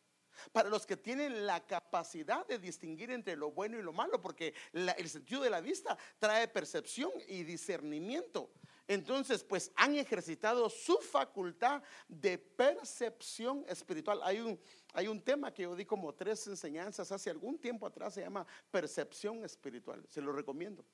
[0.52, 4.56] Para los que tienen la capacidad de distinguir entre lo bueno y lo malo, porque
[4.74, 8.50] el sentido de la vista trae percepción y discernimiento.
[8.88, 14.20] Entonces, pues han ejercitado su facultad de percepción espiritual.
[14.24, 14.60] Hay un,
[14.94, 18.46] hay un tema que yo di como tres enseñanzas hace algún tiempo atrás, se llama
[18.70, 20.06] percepción espiritual.
[20.10, 20.86] Se lo recomiendo.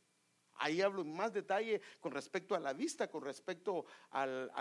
[0.56, 4.52] Ahí hablo en más detalle con respecto a la vista, con respecto al,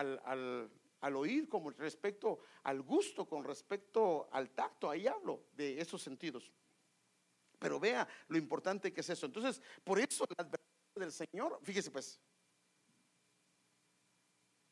[1.01, 4.89] al oír, con respecto al gusto, con respecto al tacto.
[4.89, 6.53] Ahí hablo de esos sentidos.
[7.59, 9.27] Pero vea lo importante que es eso.
[9.27, 12.21] Entonces, por eso la advertencia del Señor, fíjese pues,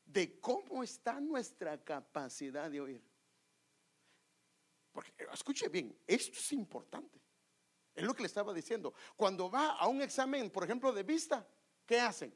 [0.07, 3.03] de cómo está nuestra capacidad de oír.
[4.93, 7.21] Porque escuche bien, esto es importante.
[7.95, 8.95] Es lo que le estaba diciendo.
[9.17, 11.47] Cuando va a un examen, por ejemplo, de vista,
[11.85, 12.35] ¿qué hacen?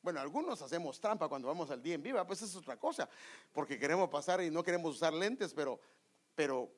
[0.00, 3.08] Bueno, algunos hacemos trampa cuando vamos al día en viva, pues es otra cosa,
[3.52, 5.78] porque queremos pasar y no queremos usar lentes, pero,
[6.34, 6.72] pero,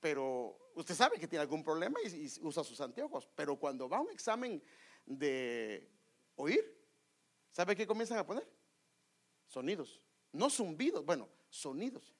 [0.00, 3.28] pero usted sabe que tiene algún problema y usa sus anteojos.
[3.34, 4.62] Pero cuando va a un examen
[5.04, 5.90] de
[6.36, 6.73] oír,
[7.54, 8.44] ¿Sabe qué comienzan a poner?
[9.46, 10.00] Sonidos.
[10.32, 12.12] No zumbidos, bueno, sonidos.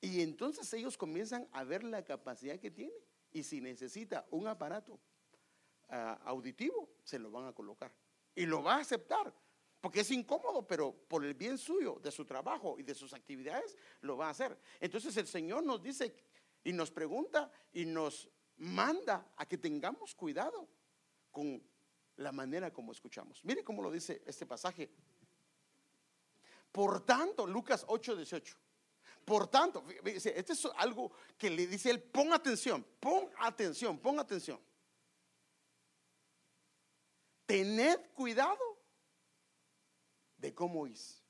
[0.00, 2.92] Y entonces ellos comienzan a ver la capacidad que tiene.
[3.30, 4.98] Y si necesita un aparato
[5.90, 7.94] ah, auditivo, se lo van a colocar.
[8.34, 9.32] Y lo va a aceptar.
[9.80, 13.76] Porque es incómodo, pero por el bien suyo, de su trabajo y de sus actividades,
[14.00, 14.58] lo va a hacer.
[14.80, 16.12] Entonces el Señor nos dice
[16.64, 20.68] y nos pregunta y nos manda a que tengamos cuidado
[21.30, 21.62] con
[22.18, 23.44] la manera como escuchamos.
[23.44, 24.90] Mire cómo lo dice este pasaje.
[26.72, 28.56] Por tanto, Lucas 8, 18.
[29.24, 34.60] Por tanto, este es algo que le dice él, pon atención, pon atención, pon atención.
[37.46, 38.58] Tened cuidado
[40.36, 41.22] de cómo oís.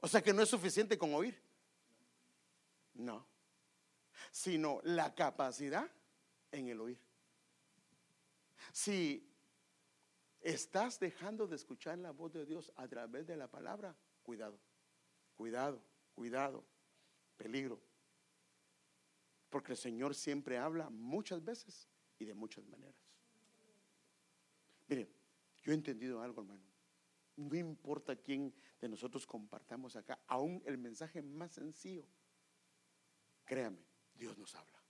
[0.00, 1.42] O sea que no es suficiente con oír.
[2.94, 3.27] No
[4.38, 5.90] sino la capacidad
[6.52, 7.00] en el oír.
[8.72, 9.28] Si
[10.40, 14.56] estás dejando de escuchar la voz de Dios a través de la palabra, cuidado,
[15.34, 15.82] cuidado,
[16.14, 16.64] cuidado,
[17.36, 17.80] peligro.
[19.50, 22.94] Porque el Señor siempre habla muchas veces y de muchas maneras.
[24.86, 25.08] Miren,
[25.62, 26.62] yo he entendido algo, hermano.
[27.34, 32.06] No importa quién de nosotros compartamos acá, aún el mensaje más sencillo,
[33.44, 33.87] créame,
[34.18, 34.82] Dios nos habla.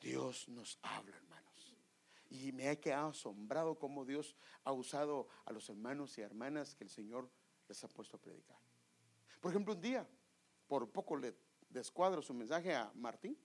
[0.00, 1.76] Dios nos habla, hermanos.
[2.30, 6.84] Y me he quedado asombrado cómo Dios ha usado a los hermanos y hermanas que
[6.84, 7.28] el Señor
[7.68, 8.58] les ha puesto a predicar.
[9.40, 10.08] Por ejemplo, un día,
[10.66, 11.34] por poco le
[11.68, 13.36] descuadro su mensaje a Martín.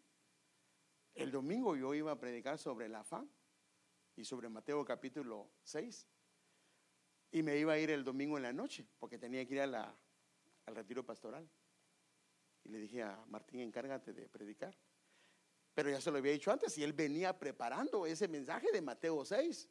[1.13, 3.18] El domingo yo iba a predicar sobre la fe
[4.16, 6.08] y sobre Mateo capítulo 6.
[7.32, 9.96] Y me iba a ir el domingo en la noche porque tenía que ir al
[10.68, 11.50] retiro pastoral.
[12.67, 14.77] Y le dije a Martín, encárgate de predicar.
[15.73, 19.23] Pero ya se lo había dicho antes y él venía preparando ese mensaje de Mateo
[19.23, 19.69] 6.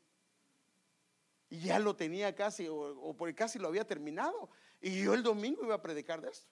[1.50, 4.48] Y ya lo tenía casi, o, por casi lo había terminado.
[4.80, 6.50] Y yo el domingo iba a predicar de esto.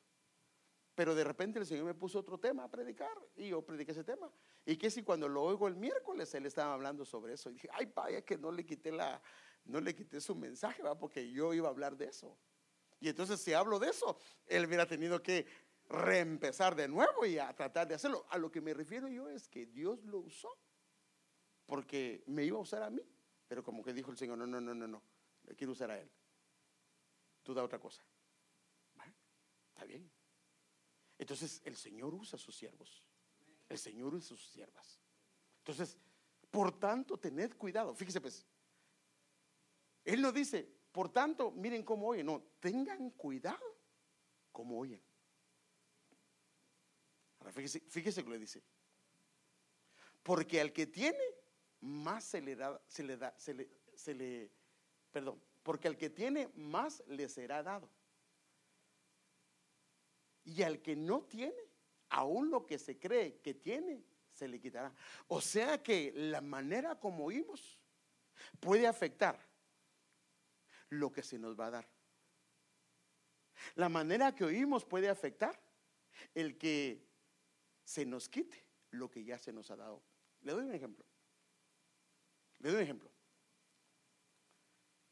[0.94, 4.04] Pero de repente el Señor me puso otro tema a predicar y yo prediqué ese
[4.04, 4.30] tema.
[4.66, 7.48] Y que si cuando lo oigo el miércoles él estaba hablando sobre eso.
[7.48, 9.20] Y dije, ay, vaya que no le quité la,
[9.64, 10.96] no le quité su mensaje, ¿va?
[10.96, 12.36] porque yo iba a hablar de eso.
[13.00, 15.46] Y entonces si hablo de eso, él hubiera tenido que
[15.88, 18.26] reempezar de nuevo y a tratar de hacerlo.
[18.30, 20.56] A lo que me refiero yo es que Dios lo usó
[21.66, 23.02] porque me iba a usar a mí,
[23.46, 25.02] pero como que dijo el Señor, no, no, no, no, no,
[25.44, 26.10] le quiero usar a Él.
[27.42, 28.02] Tú da otra cosa.
[29.68, 30.10] Está bien.
[31.18, 33.02] Entonces el Señor usa a sus siervos.
[33.68, 35.00] El Señor usa a sus siervas.
[35.58, 35.98] Entonces,
[36.50, 37.94] por tanto, tened cuidado.
[37.94, 38.46] Fíjese pues,
[40.04, 42.26] Él no dice, por tanto, miren cómo oyen.
[42.26, 43.64] No, tengan cuidado
[44.52, 45.02] como oyen
[47.52, 48.62] fíjese, que le dice.
[50.22, 51.24] Porque al que tiene,
[51.80, 54.50] más se le da, se le,
[55.10, 57.90] perdón, porque al que tiene, más le será dado.
[60.44, 61.70] Y al que no tiene,
[62.10, 64.94] aún lo que se cree que tiene, se le quitará.
[65.28, 67.78] O sea que la manera como oímos
[68.60, 69.38] puede afectar
[70.90, 71.88] lo que se nos va a dar.
[73.74, 75.58] La manera que oímos puede afectar
[76.34, 77.13] el que
[77.84, 80.02] se nos quite lo que ya se nos ha dado.
[80.40, 81.04] Le doy un ejemplo.
[82.58, 83.10] Le doy un ejemplo.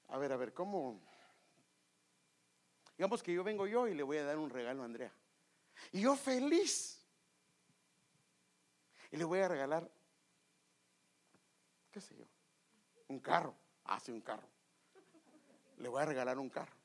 [0.09, 1.01] A ver, a ver, ¿cómo?
[2.97, 5.13] Digamos que yo vengo yo y le voy a dar un regalo a Andrea.
[5.91, 6.99] Y yo feliz.
[9.11, 9.91] y le voy a regalar,
[11.91, 12.27] qué sé yo,
[13.09, 13.55] un carro.
[13.85, 14.49] Hace ah, un carro.
[15.79, 16.82] Le voy a regalar un carro.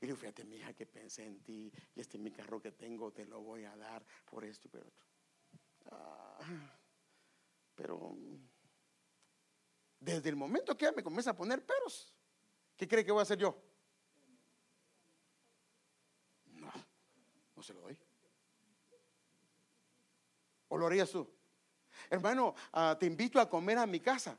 [0.00, 1.72] Y digo, fíjate, mi hija, que pensé en ti.
[1.94, 4.70] Y este es mi carro que tengo, te lo voy a dar por esto y
[4.70, 5.06] por otro.
[5.90, 6.38] Ah,
[7.74, 8.16] pero
[9.98, 12.14] desde el momento que ella me comienza a poner peros,
[12.76, 13.60] ¿qué cree que voy a hacer yo?
[16.46, 16.72] No,
[17.56, 17.98] no se lo doy.
[20.68, 21.28] ¿O lo harías tú?
[22.10, 24.38] Hermano, ah, te invito a comer a mi casa.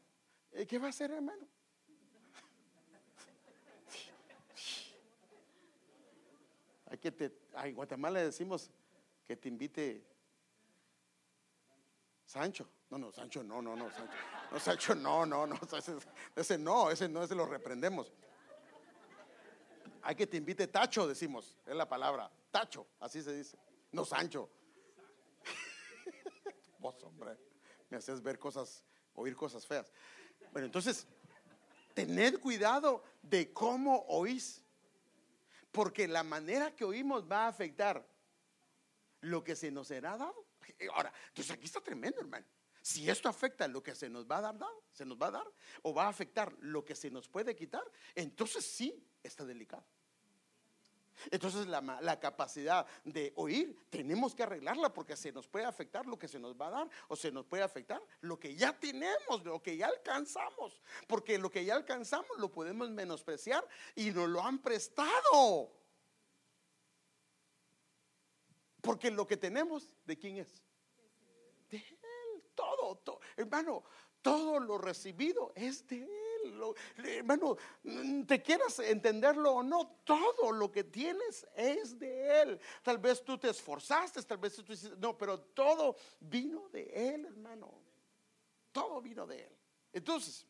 [0.51, 1.47] Eh, ¿Qué va a hacer, hermano?
[6.99, 7.31] Que te,
[7.63, 8.69] en Guatemala decimos
[9.25, 10.05] que te invite
[12.25, 12.69] Sancho.
[12.89, 14.13] No, no, Sancho, no, no, no, Sancho.
[14.51, 15.59] No, Sancho, no, no, no.
[16.35, 18.11] Ese, no, ese no, ese lo reprendemos.
[20.01, 21.57] Hay que te invite Tacho, decimos.
[21.65, 22.31] Es la palabra.
[22.51, 23.57] Tacho, así se dice.
[23.91, 24.49] No, Sancho.
[26.79, 27.37] Vos, hombre,
[27.89, 28.83] me haces ver cosas,
[29.13, 29.91] oír cosas feas.
[30.51, 31.05] Bueno, entonces,
[31.93, 34.63] tened cuidado de cómo oís.
[35.71, 38.07] Porque la manera que oímos va a afectar
[39.21, 40.47] lo que se nos será dado.
[40.93, 42.45] Ahora, entonces aquí está tremendo, hermano.
[42.81, 45.53] Si esto afecta lo que se nos va a dar, se nos va a dar,
[45.81, 47.83] o va a afectar lo que se nos puede quitar,
[48.15, 49.85] entonces sí está delicado.
[51.31, 56.17] Entonces la, la, capacidad de oír tenemos que arreglarla porque se nos puede afectar lo
[56.17, 59.43] que se nos va a dar o se nos puede afectar lo que ya tenemos,
[59.43, 60.81] lo que ya alcanzamos.
[61.07, 65.71] Porque lo que ya alcanzamos lo podemos menospreciar y nos lo han prestado.
[68.81, 70.63] Porque lo que tenemos, ¿de quién es?
[71.69, 72.43] De Él.
[72.55, 73.19] Todo, todo.
[73.37, 73.83] hermano,
[74.21, 76.28] todo lo recibido es de Él.
[76.97, 82.59] Hermano, mm, te quieras entenderlo o no, todo lo que tienes es de Él.
[82.83, 87.25] Tal vez tú te esforzaste, tal vez tú hiciste, no, pero todo vino de Él,
[87.25, 87.73] hermano.
[88.71, 89.57] Todo vino de Él.
[89.93, 90.45] Entonces,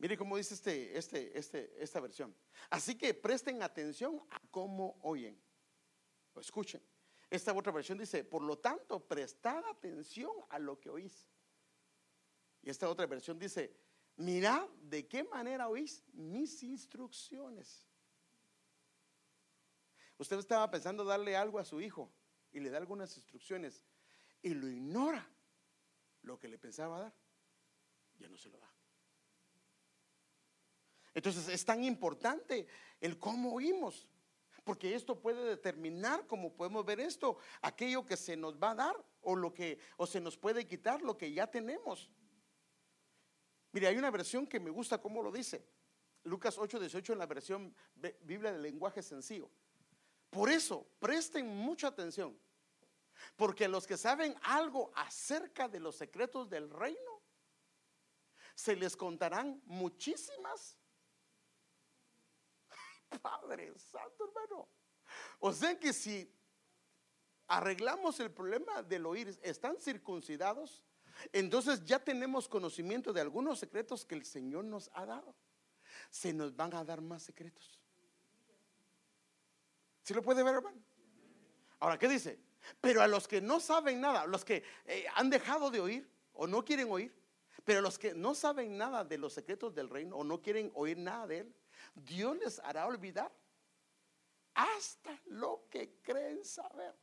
[0.00, 2.34] Mire cómo dice este, este, este, esta versión.
[2.70, 5.38] Así que presten atención a cómo oyen.
[6.32, 6.82] O escuchen.
[7.28, 11.28] Esta otra versión dice, por lo tanto, prestad atención a lo que oís.
[12.62, 13.74] Y esta otra versión dice,
[14.16, 17.86] mirad de qué manera oís mis instrucciones.
[20.18, 22.12] Usted estaba pensando darle algo a su hijo
[22.52, 23.84] y le da algunas instrucciones
[24.42, 25.26] y lo ignora
[26.22, 27.14] lo que le pensaba dar,
[28.18, 28.70] ya no se lo da.
[31.14, 32.66] Entonces es tan importante
[33.00, 34.08] el cómo oímos,
[34.62, 39.04] porque esto puede determinar, como podemos ver esto, aquello que se nos va a dar
[39.22, 42.10] o lo que o se nos puede quitar lo que ya tenemos.
[43.72, 45.64] Mire, hay una versión que me gusta cómo lo dice.
[46.24, 47.74] Lucas 8:18 en la versión
[48.22, 49.50] Biblia del lenguaje sencillo.
[50.28, 52.38] Por eso, presten mucha atención,
[53.36, 57.22] porque los que saben algo acerca de los secretos del reino,
[58.54, 60.76] se les contarán muchísimas
[63.22, 64.68] Padre Santo, hermano.
[65.40, 66.32] O sea que si
[67.48, 70.84] arreglamos el problema del oír, están circuncidados,
[71.32, 75.34] entonces ya tenemos conocimiento de algunos secretos que el Señor nos ha dado.
[76.10, 77.80] Se nos van a dar más secretos.
[80.02, 80.80] ¿Sí lo puede ver, hermano?
[81.78, 82.38] Ahora, ¿qué dice?
[82.80, 86.46] Pero a los que no saben nada, los que eh, han dejado de oír o
[86.46, 87.14] no quieren oír,
[87.64, 90.98] pero los que no saben nada de los secretos del reino o no quieren oír
[90.98, 91.54] nada de él,
[91.94, 93.32] Dios les hará olvidar
[94.54, 96.94] hasta lo que creen saber.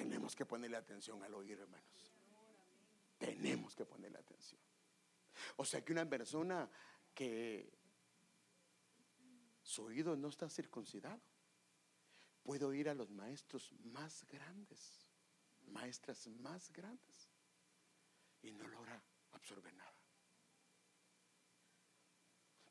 [0.00, 2.14] Tenemos que ponerle atención al oír, hermanos.
[3.18, 4.58] Tenemos que ponerle atención.
[5.56, 6.70] O sea que una persona
[7.14, 7.70] que
[9.62, 11.20] su oído no está circuncidado
[12.42, 15.06] puede oír a los maestros más grandes,
[15.66, 17.28] maestras más grandes,
[18.40, 19.89] y no logra absorbe nada.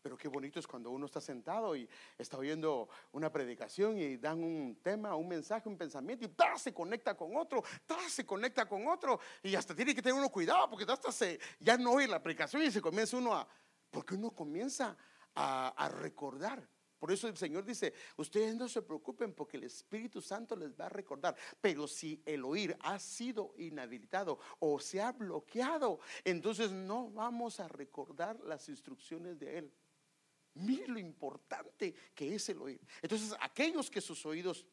[0.02, 4.44] Pero qué bonito es cuando uno está sentado y está oyendo una predicación y dan
[4.44, 7.64] un tema, un mensaje, un pensamiento y se conecta con otro,
[8.08, 11.78] se conecta con otro y hasta tiene que tener uno cuidado porque hasta se, ya
[11.78, 13.48] no oye la predicación y se comienza uno a,
[13.90, 14.96] porque uno comienza
[15.36, 16.68] a, a recordar
[17.00, 20.88] por eso el Señor dice, ustedes no se preocupen porque el Espíritu Santo les va
[20.88, 21.36] a recordar.
[21.62, 27.70] Pero si el oír ha sido inhabilitado o se ha bloqueado, entonces no vamos a
[27.70, 29.74] recordar las instrucciones de Él.
[30.56, 32.82] Mire lo importante que es el oír.
[33.02, 34.66] Entonces, aquellos que sus oídos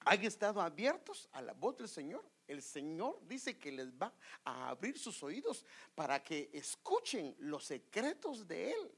[0.00, 4.12] han estado abiertos a la voz del Señor, el Señor dice que les va
[4.44, 5.64] a abrir sus oídos
[5.94, 8.92] para que escuchen los secretos de Él.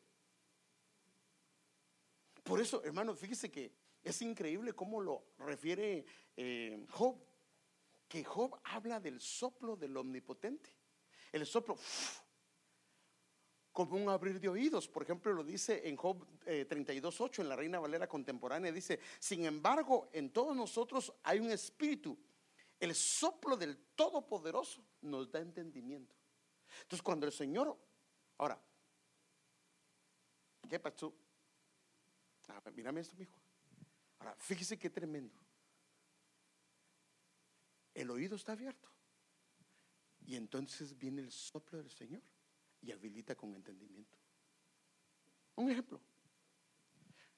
[2.42, 3.72] Por eso, hermano, fíjese que
[4.02, 6.04] es increíble cómo lo refiere
[6.36, 7.16] eh, Job,
[8.08, 10.70] que Job habla del soplo del omnipotente.
[11.32, 11.76] El soplo
[13.74, 14.86] como un abrir de oídos.
[14.86, 19.44] Por ejemplo, lo dice en Job 32.8, eh, en la Reina Valera contemporánea, dice, sin
[19.44, 22.16] embargo, en todos nosotros hay un espíritu.
[22.78, 26.14] El soplo del Todopoderoso nos da entendimiento.
[26.82, 27.76] Entonces, cuando el Señor,
[28.38, 28.62] ahora,
[30.70, 31.12] ¿qué pasó?
[32.48, 33.36] Ah, mírame esto, hijo.
[34.20, 35.34] Ahora, fíjese qué tremendo.
[37.92, 38.88] El oído está abierto.
[40.26, 42.22] Y entonces viene el soplo del Señor
[42.84, 44.18] y habilita con entendimiento.
[45.56, 46.00] Un ejemplo.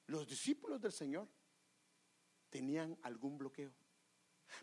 [0.07, 1.27] Los discípulos del Señor
[2.49, 3.71] tenían algún bloqueo.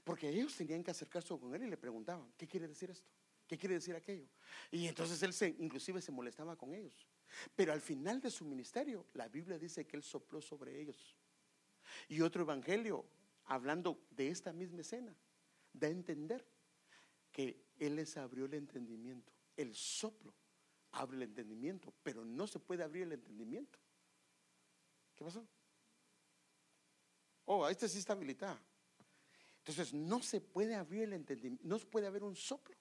[0.03, 3.11] Porque ellos tenían que acercarse con él y le preguntaban, ¿qué quiere decir esto?
[3.47, 4.27] ¿Qué quiere decir aquello?
[4.71, 7.07] Y entonces él se, inclusive se molestaba con ellos.
[7.55, 11.15] Pero al final de su ministerio, la Biblia dice que él sopló sobre ellos.
[12.09, 13.05] Y otro evangelio,
[13.45, 15.15] hablando de esta misma escena,
[15.73, 16.47] da a entender
[17.31, 20.33] que él les abrió el entendimiento, el soplo
[20.95, 23.79] abre el entendimiento, pero no se puede abrir el entendimiento.
[25.15, 25.47] ¿Qué pasó?
[27.47, 28.59] Oh, este sí está habilitado.
[29.59, 32.77] Entonces no se puede abrir el entendimiento, no se puede haber un soplo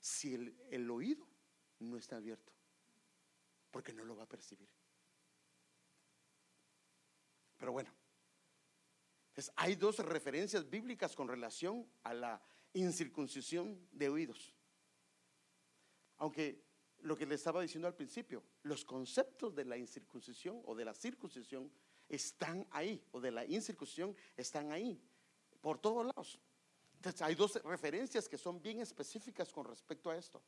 [0.00, 1.26] si el, oído
[1.78, 2.52] no está abierto,
[3.70, 4.68] porque no lo va a percibir.
[7.58, 7.90] Pero bueno,
[9.56, 12.42] hay dos referencias bíblicas con relación a la
[12.72, 14.54] incircuncisión de oídos.
[16.16, 16.69] Aunque
[17.02, 20.94] lo que le estaba diciendo al principio, los conceptos de la incircuncisión o de la
[20.94, 21.70] circuncisión
[22.08, 25.00] están ahí, o de la incircuncisión están ahí,
[25.60, 26.38] por todos lados.
[26.96, 30.42] Entonces, hay dos referencias que son bien específicas con respecto a esto.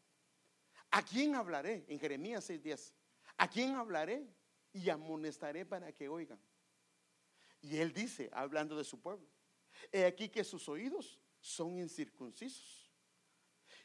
[0.91, 1.85] ¿A quién hablaré?
[1.89, 2.93] En Jeremías 6:10.
[3.39, 4.29] ¿A quién hablaré?
[4.75, 6.39] Y amonestaré para que oigan.
[7.63, 9.27] Y él dice, hablando de su pueblo,
[9.91, 12.91] he aquí que sus oídos son incircuncisos.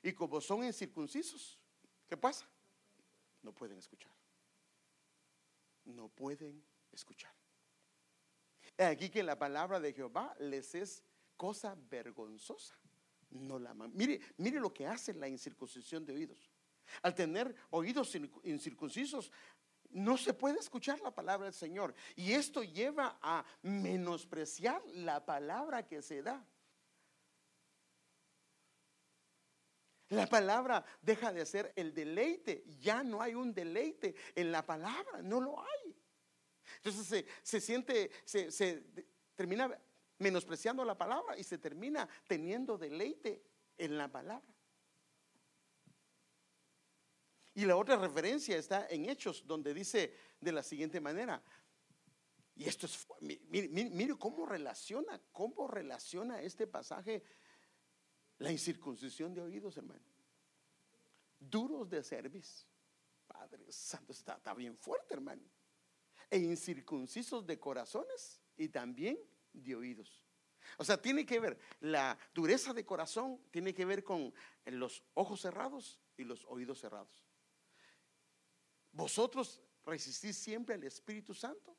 [0.01, 1.59] Y como son incircuncisos,
[2.07, 2.49] ¿qué pasa?
[3.42, 4.12] No pueden escuchar.
[5.86, 7.34] No pueden escuchar.
[8.78, 11.04] Aquí que la palabra de Jehová les es
[11.36, 12.78] cosa vergonzosa.
[13.30, 16.52] No la mire, mire lo que hace la incircuncisión de oídos.
[17.02, 19.32] Al tener oídos incircuncisos,
[19.90, 21.94] no se puede escuchar la palabra del Señor.
[22.16, 26.46] Y esto lleva a menospreciar la palabra que se da.
[30.10, 32.64] La palabra deja de ser el deleite.
[32.80, 35.95] Ya no hay un deleite en la palabra, no lo hay.
[36.78, 38.84] Entonces se, siente, se,
[39.36, 39.78] termina
[40.20, 43.43] menospreciando la palabra y se termina teniendo deleite
[43.78, 44.47] en la palabra.
[47.53, 51.41] Y la otra referencia está en Hechos, donde dice de la siguiente manera,
[52.58, 57.24] y esto es, mire, mire, cómo relaciona, cómo relaciona este pasaje
[58.40, 60.04] la incircuncisión de oídos, hermano.
[61.40, 62.66] Duros de cerviz.
[63.28, 65.44] Padre Santo, está, está bien fuerte, hermano.
[66.30, 69.18] E incircuncisos de corazones y también
[69.54, 70.24] de oídos.
[70.78, 74.34] O sea, tiene que ver, la dureza de corazón tiene que ver con
[74.66, 77.24] los ojos cerrados y los oídos cerrados.
[78.92, 81.76] Vosotros resistís siempre al Espíritu Santo,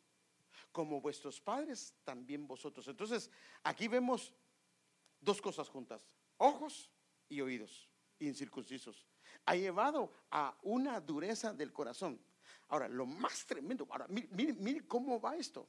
[0.72, 2.88] como vuestros padres, también vosotros.
[2.88, 3.30] Entonces,
[3.62, 4.34] aquí vemos
[5.20, 6.90] dos cosas juntas ojos
[7.28, 9.06] y oídos incircuncisos.
[9.44, 12.20] Ha llevado a una dureza del corazón.
[12.68, 15.68] Ahora, lo más tremendo, ahora, mire, mire, cómo va esto.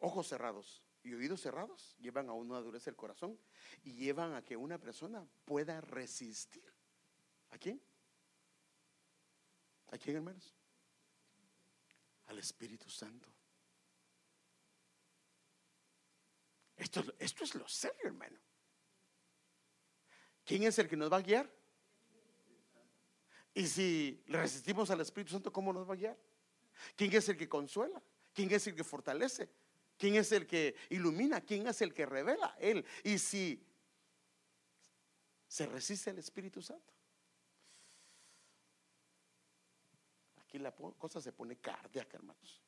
[0.00, 3.38] Ojos cerrados y oídos cerrados llevan a una dureza del corazón
[3.82, 6.72] y llevan a que una persona pueda resistir.
[7.50, 7.80] ¿A quién?
[9.90, 10.54] ¿A quién, hermanos?
[12.26, 13.37] Al Espíritu Santo.
[16.78, 18.38] Esto, es lo serio, hermano.
[20.44, 21.52] ¿Quién es el que nos va a guiar?
[23.52, 26.16] Y si resistimos al Espíritu Santo, ¿cómo nos va a guiar?
[26.96, 28.00] ¿Quién es el que consuela?
[28.32, 29.50] ¿Quién es el que fortalece?
[29.98, 31.40] ¿Quién es el que ilumina?
[31.40, 32.56] ¿Quién es el que revela?
[32.60, 32.86] Él.
[33.02, 33.66] Y si
[35.48, 36.94] se resiste al Espíritu Santo.
[40.36, 42.62] Aquí la cosa se pone cardíaca, hermanos.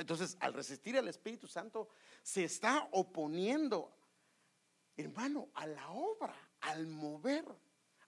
[0.00, 1.90] Entonces, al resistir al Espíritu Santo,
[2.22, 3.94] se está oponiendo,
[4.96, 7.44] hermano, a la obra, al mover,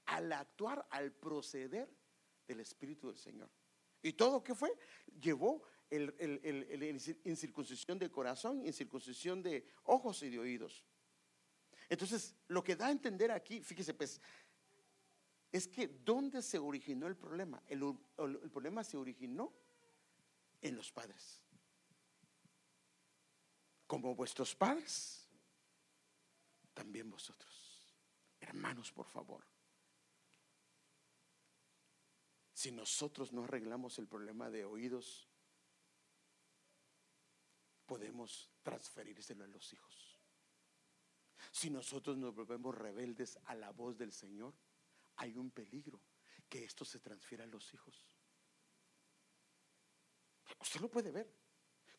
[0.06, 1.94] al actuar, al proceder
[2.48, 3.50] del Espíritu del Señor.
[4.00, 4.74] ¿Y todo qué fue?
[5.20, 10.82] Llevó el, incircuncisión de corazón, incircuncisión de ojos y de oídos.
[11.90, 14.18] Entonces, lo que da a entender aquí, fíjese, pues,
[15.52, 17.62] es que ¿dónde se originó el problema?
[17.66, 17.82] El,
[18.16, 19.52] el problema se originó
[20.62, 21.41] en los padres.
[23.92, 25.28] Como vuestros padres,
[26.72, 27.94] también vosotros.
[28.40, 29.44] Hermanos, por favor.
[32.54, 35.28] Si nosotros no arreglamos el problema de oídos,
[37.84, 40.18] podemos transferírselo a los hijos.
[41.50, 44.54] Si nosotros nos volvemos rebeldes a la voz del Señor,
[45.16, 46.00] hay un peligro
[46.48, 48.06] que esto se transfiera a los hijos.
[50.58, 51.41] Usted lo puede ver.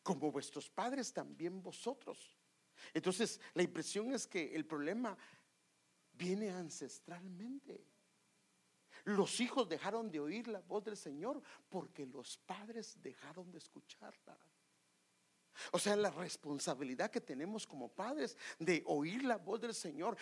[0.04, 2.38] Como vuestros padres, también vosotros.
[2.92, 5.18] Entonces, la impresión es que el problema
[6.12, 7.84] viene ancestralmente.
[9.04, 14.38] Los hijos dejaron de oír la voz del Señor porque los padres dejaron de escucharla.
[15.72, 20.16] O sea, la responsabilidad que tenemos como padres de oír la voz del Señor,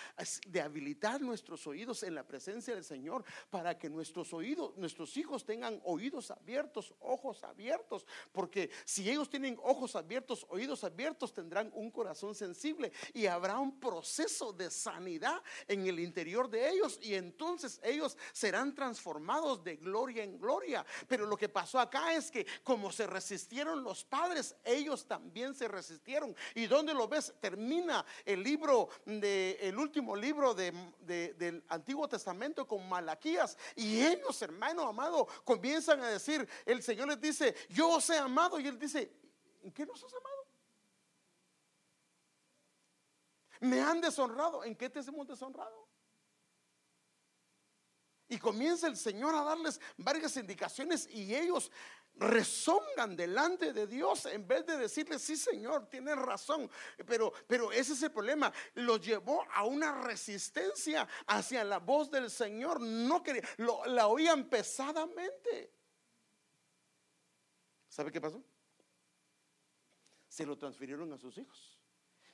[0.46, 5.44] de habilitar nuestros oídos en la presencia del Señor para que nuestros oídos, nuestros hijos
[5.44, 11.90] tengan oídos abiertos, ojos abiertos, porque si ellos tienen ojos abiertos, oídos abiertos, tendrán un
[11.90, 17.80] corazón sensible y habrá un proceso de sanidad en el interior de ellos y entonces
[17.82, 20.84] ellos serán transformados de gloria en gloria.
[21.08, 25.54] Pero lo que pasó acá es que como se resistieron los padres, ellos también también
[25.54, 26.34] se resistieron.
[26.52, 27.32] ¿Y dónde lo ves?
[27.40, 33.56] Termina el libro de el último libro de, del Antiguo Testamento con Malaquías.
[33.76, 38.58] Y ellos, hermano amado, comienzan a decir, el Señor les dice, yo os he amado.
[38.58, 39.12] Y él dice,
[39.62, 40.46] ¿en qué nos has amado?
[43.60, 44.64] Me han deshonrado.
[44.64, 45.88] ¿En qué te hemos deshonrado?
[48.28, 51.70] Y comienza el Señor a darles varias indicaciones y ellos
[52.16, 56.70] rezongan delante de Dios en vez de decirle, sí Señor, tienes razón.
[57.06, 58.52] Pero, pero ese es el problema.
[58.74, 62.80] Lo llevó a una resistencia hacia la voz del Señor.
[62.80, 63.42] No quería,
[63.86, 65.72] la oían pesadamente.
[67.88, 68.42] ¿Sabe qué pasó?
[70.28, 71.78] Se lo transfirieron a sus hijos.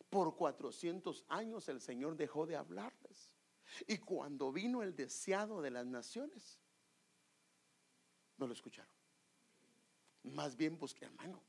[0.09, 3.33] Por 400 años el Señor dejó de hablarles.
[3.87, 6.59] Y cuando vino el deseado de las naciones,
[8.37, 8.98] no lo escucharon.
[10.23, 11.43] Más bien, pues que hermano,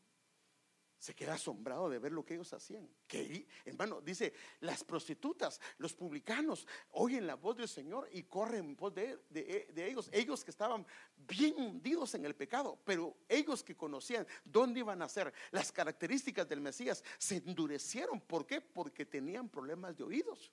[1.00, 2.88] se queda asombrado de ver lo que ellos hacían.
[3.08, 8.76] Que, hermano, dice, las prostitutas, los publicanos, oyen la voz del Señor y corren en
[8.76, 9.18] pos de,
[9.78, 15.02] ellos, ellos que estaban bien hundidos en el pecado, pero ellos que conocían dónde iban
[15.02, 18.20] a ser, las características del Mesías, se endurecieron.
[18.20, 18.60] ¿Por qué?
[18.60, 20.52] Porque tenían problemas de oídos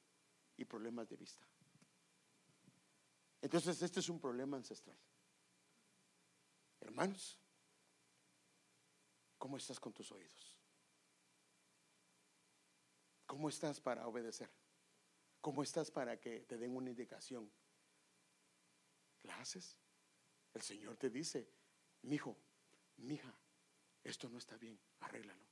[0.57, 1.45] y problemas de vista.
[3.43, 4.97] Entonces, este es un problema ancestral.
[6.81, 7.41] Hermanos,
[9.39, 10.57] ¿Cómo estás con tus oídos?
[13.27, 14.51] ¿Cómo estás para obedecer?
[15.41, 17.51] ¿Cómo estás para que te den una indicación?
[19.23, 19.77] ¿La haces?
[20.55, 21.49] El Señor te dice,
[22.03, 22.37] mi hijo,
[22.97, 23.35] mi hija,
[24.03, 25.45] esto no está bien, arréglalo.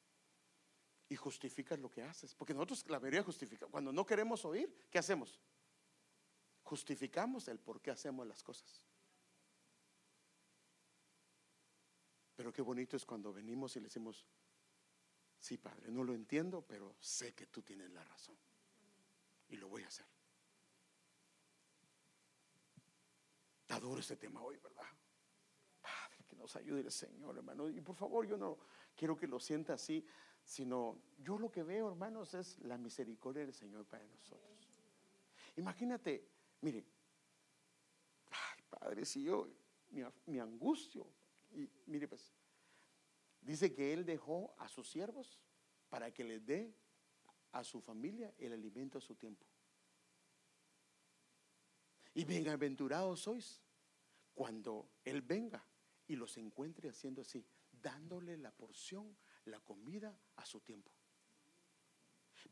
[1.09, 2.35] Y justificas lo que haces.
[2.35, 3.67] Porque nosotros la mayoría justifica.
[3.67, 5.39] Cuando no queremos oír, ¿qué hacemos?
[6.63, 8.87] Justificamos el por qué hacemos las cosas.
[12.35, 14.27] Pero qué bonito es cuando venimos y le decimos,
[15.39, 18.37] sí, Padre, no lo entiendo, pero sé que tú tienes la razón.
[19.49, 20.07] Y lo voy a hacer.
[23.69, 24.87] Adoro este tema hoy, ¿verdad?
[25.81, 27.69] Padre, que nos ayude el Señor, hermano.
[27.69, 28.59] Y por favor, yo no
[28.97, 30.05] quiero que lo sienta así,
[30.43, 34.69] sino yo lo que veo, hermanos, es la misericordia del Señor para nosotros.
[35.57, 36.29] Imagínate,
[36.61, 36.85] mire,
[38.31, 39.49] ay, Padre, si yo,
[39.91, 41.07] mi, mi angustio,
[41.55, 42.33] y mire pues,
[43.41, 45.41] dice que él dejó a sus siervos
[45.89, 46.75] para que les dé
[47.53, 49.47] a su familia el alimento a su tiempo.
[52.15, 53.61] Y bienaventurados sois
[54.35, 55.65] cuando Él venga
[56.07, 60.93] y los encuentre haciendo así, dándole la porción, la comida a su tiempo.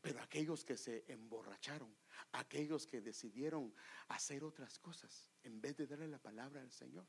[0.01, 1.95] Pero aquellos que se emborracharon,
[2.33, 3.73] aquellos que decidieron
[4.07, 7.07] hacer otras cosas, en vez de darle la palabra al Señor,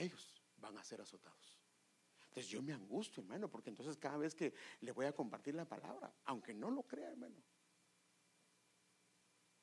[0.00, 1.58] ellos van a ser azotados.
[2.28, 5.64] Entonces yo me angustio, hermano, porque entonces cada vez que le voy a compartir la
[5.64, 7.42] palabra, aunque no lo crea, hermano,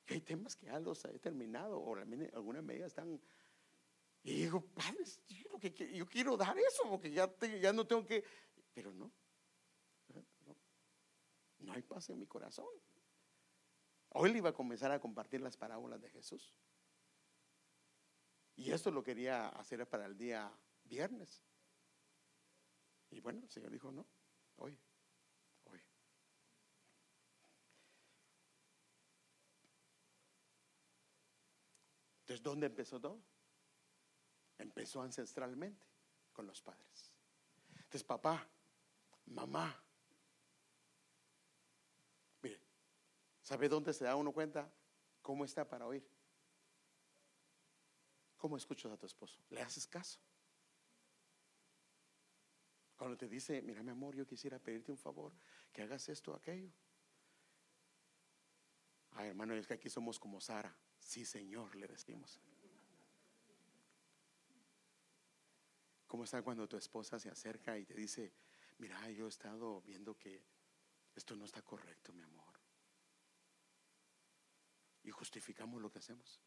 [0.06, 3.20] que hay temas que ya los he terminado o algunas medidas están...
[4.24, 5.04] Y digo, padre,
[5.94, 7.32] yo, quiero dar eso porque ya,
[7.62, 8.24] ya no tengo que...
[8.74, 9.12] Pero no,
[10.08, 10.26] no,
[11.60, 12.68] no hay paz en mi corazón.
[14.10, 16.56] Hoy le iba a comenzar a compartir las parábolas de Jesús.
[18.56, 20.52] Y esto lo quería hacer para el día
[20.84, 21.44] viernes.
[23.10, 24.06] Y bueno, el Señor dijo, no,
[24.58, 24.78] hoy,
[25.66, 25.82] hoy.
[32.22, 33.22] Entonces, ¿dónde empezó todo?
[34.58, 35.86] Empezó ancestralmente
[36.32, 37.14] con los padres.
[37.76, 38.48] Entonces, papá,
[39.26, 39.84] mamá,
[42.42, 42.60] mire,
[43.42, 44.72] ¿sabe dónde se da uno cuenta
[45.22, 46.15] cómo está para oír?
[48.38, 49.42] ¿Cómo escuchas a tu esposo?
[49.50, 50.20] ¿Le haces caso?
[52.96, 55.34] Cuando te dice, mira mi amor, yo quisiera pedirte un favor,
[55.72, 56.72] que hagas esto o aquello.
[59.12, 60.76] Ay, hermano, es que aquí somos como Sara.
[61.00, 62.40] Sí, Señor, le decimos.
[66.08, 68.34] ¿Cómo está cuando tu esposa se acerca y te dice,
[68.78, 70.46] mira, yo he estado viendo que
[71.14, 72.60] esto no está correcto, mi amor?
[75.04, 76.42] Y justificamos lo que hacemos.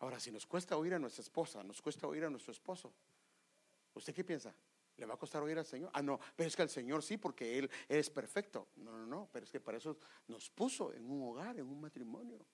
[0.00, 2.92] Ahora, si nos cuesta oír a nuestra esposa, nos cuesta oír a nuestro esposo,
[3.94, 4.54] ¿usted qué piensa?
[4.96, 5.90] ¿Le va a costar oír al Señor?
[5.92, 8.68] Ah, no, pero es que al Señor sí, porque Él es perfecto.
[8.76, 9.98] No, no, no, pero es que para eso
[10.28, 12.44] nos puso en un hogar, en un matrimonio.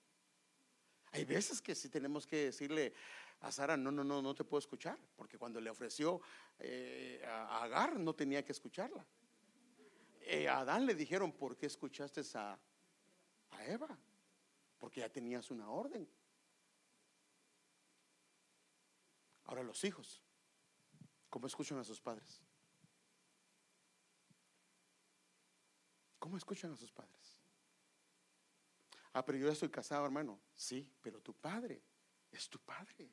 [1.11, 2.93] Hay veces que sí tenemos que decirle
[3.41, 6.21] a Sara, no, no, no, no te puedo escuchar, porque cuando le ofreció
[6.59, 9.05] eh, a Agar no tenía que escucharla.
[10.21, 12.59] Eh, a Adán le dijeron, ¿por qué escuchaste a,
[13.51, 13.97] a Eva?
[14.77, 16.07] Porque ya tenías una orden.
[19.47, 20.21] Ahora los hijos.
[21.29, 22.41] ¿Cómo escuchan a sus padres?
[26.19, 27.41] ¿Cómo escuchan a sus padres?
[29.13, 30.39] Ah, pero yo ya estoy casado, hermano.
[30.53, 31.81] Sí, pero tu padre
[32.31, 33.09] es tu padre.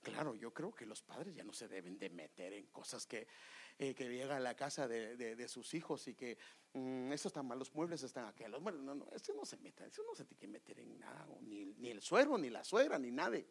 [0.00, 3.28] Claro, yo creo que los padres ya no se deben de meter en cosas que,
[3.78, 6.38] eh, que llega a la casa de, sus hijos y que
[6.72, 8.44] mm, eso está mal, los muebles están aquí.
[8.48, 11.38] Los no, no, eso no se meta, eso no se tiene que meter en nada,
[11.42, 13.48] ni, ni el suegro, ni la suegra, ni nadie.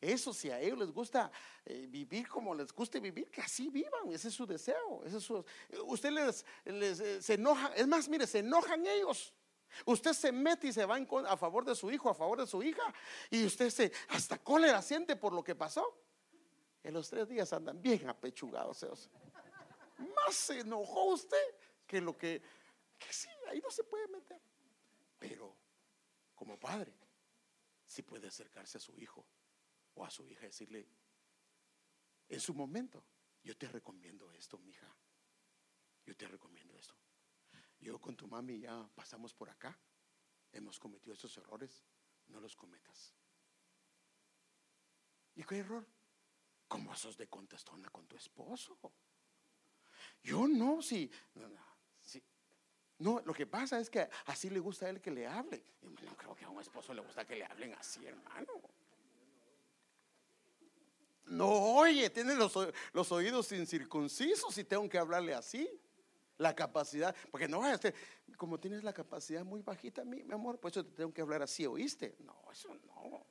[0.00, 1.30] Eso si a ellos les gusta
[1.64, 5.02] eh, vivir como les guste vivir, que así vivan, ese es su deseo.
[5.04, 5.44] Ese es su,
[5.86, 9.34] usted les, eh, se enoja, es más, mire, se enojan ellos.
[9.84, 12.62] Usted se mete y se va a favor de su hijo, a favor de su
[12.62, 12.82] hija,
[13.28, 16.00] y usted se hasta cólera siente por lo que pasó.
[16.82, 18.86] En los tres días andan bien apechugados.
[19.98, 21.42] Más se enojó usted
[21.86, 22.40] que lo que,
[22.98, 24.40] que sí, ahí no se puede meter.
[25.18, 25.54] Pero
[26.36, 26.94] como padre,
[27.84, 29.26] sí puede acercarse a su hijo
[29.98, 30.86] o a su hija decirle,
[32.28, 33.04] en su momento,
[33.42, 34.86] yo te recomiendo esto, mija.
[36.04, 36.94] Yo te recomiendo esto.
[37.80, 39.78] Yo con tu mami ya pasamos por acá.
[40.52, 41.84] Hemos cometido estos errores.
[42.28, 43.12] No los cometas.
[45.34, 45.86] ¿Y qué error?
[46.68, 48.78] ¿Cómo sos de contestona con tu esposo?
[50.22, 51.64] Yo no, si, no, no,
[52.98, 55.64] no, lo que pasa es que así le gusta a él que le hable.
[55.82, 58.77] no creo que a un esposo le gusta que le hablen así, hermano.
[61.28, 62.52] No, oye, tiene los,
[62.92, 65.68] los oídos incircuncisos y tengo que hablarle así.
[66.38, 67.62] La capacidad, porque no
[68.36, 71.42] como tienes la capacidad muy bajita, mi, mi amor, pues yo te tengo que hablar
[71.42, 72.14] así, ¿oíste?
[72.20, 73.26] No, eso no.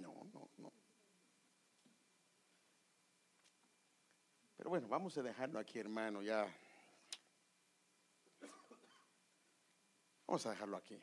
[0.00, 0.72] No, no, no.
[4.56, 6.46] Pero bueno, vamos a dejarlo aquí, hermano, ya.
[10.26, 10.98] Vamos a dejarlo aquí.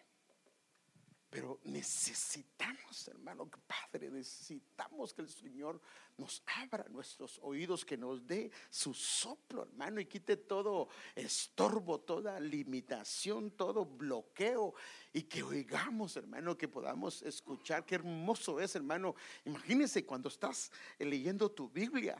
[1.29, 5.81] Pero necesitamos, hermano, Padre, necesitamos que el Señor
[6.15, 12.39] nos abra nuestros oídos, que nos dé su soplo, hermano, y quite todo estorbo, toda
[12.39, 14.73] limitación, todo bloqueo,
[15.11, 17.85] y que oigamos, hermano, que podamos escuchar.
[17.85, 19.13] Qué hermoso es, hermano.
[19.43, 22.17] Imagínense cuando estás leyendo tu Biblia.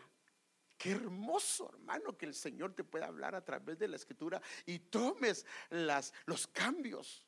[0.77, 4.79] Qué hermoso, hermano, que el Señor te pueda hablar a través de la escritura y
[4.79, 7.26] tomes las, los cambios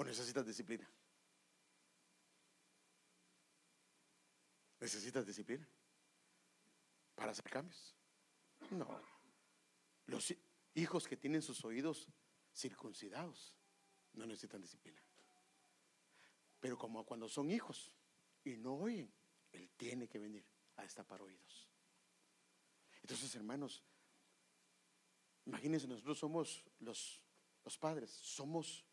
[0.00, 0.90] ¿O necesitas disciplina?
[4.80, 5.68] ¿Necesitas disciplina?
[7.14, 7.94] Para hacer cambios.
[8.70, 8.88] No.
[10.06, 10.34] Los
[10.72, 12.08] hijos que tienen sus oídos
[12.54, 13.52] circuncidados
[14.14, 15.02] no necesitan disciplina.
[16.60, 17.92] Pero como cuando son hijos
[18.42, 19.12] y no oyen,
[19.52, 20.46] Él tiene que venir
[20.76, 21.68] a destapar oídos.
[23.02, 23.84] Entonces, hermanos,
[25.44, 27.22] imagínense, nosotros somos los,
[27.62, 28.86] los padres, somos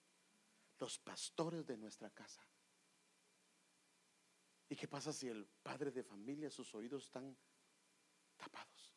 [0.79, 2.41] los pastores de nuestra casa.
[4.69, 7.37] ¿Y qué pasa si el padre de familia, sus oídos están
[8.35, 8.93] tapados?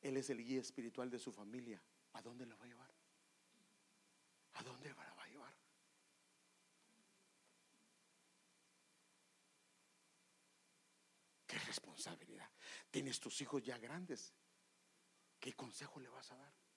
[0.00, 1.82] Él es el guía espiritual de su familia.
[2.12, 2.94] ¿A dónde la va a llevar?
[4.54, 5.54] ¿A dónde la va a llevar?
[11.46, 12.50] Qué responsabilidad.
[12.90, 14.34] Tienes tus hijos ya grandes.
[15.40, 16.67] ¿Qué consejo le vas a dar?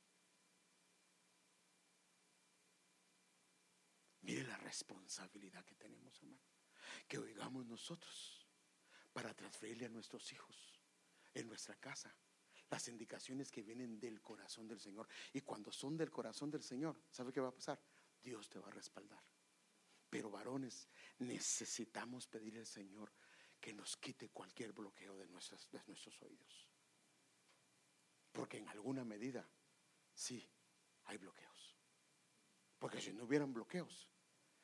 [4.22, 6.44] Mire la responsabilidad que tenemos, hermano.
[7.08, 8.48] Que oigamos nosotros
[9.14, 10.80] para transferirle a nuestros hijos
[11.34, 12.16] en nuestra casa
[12.70, 15.08] las indicaciones que vienen del corazón del Señor.
[15.34, 17.82] Y cuando son del corazón del Señor, ¿sabe qué va a pasar?
[18.22, 19.22] Dios te va a respaldar.
[20.10, 20.88] Pero varones,
[21.20, 23.12] necesitamos pedir al Señor
[23.60, 26.68] que nos quite cualquier bloqueo de, nuestras, de nuestros oídos.
[28.32, 29.48] Porque en alguna medida,
[30.14, 30.50] sí,
[31.06, 31.76] hay bloqueos.
[32.80, 34.11] Porque si no hubieran bloqueos,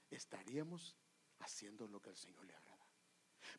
[0.10, 0.96] estaríamos
[1.40, 2.68] haciendo lo que al Señor le agrada.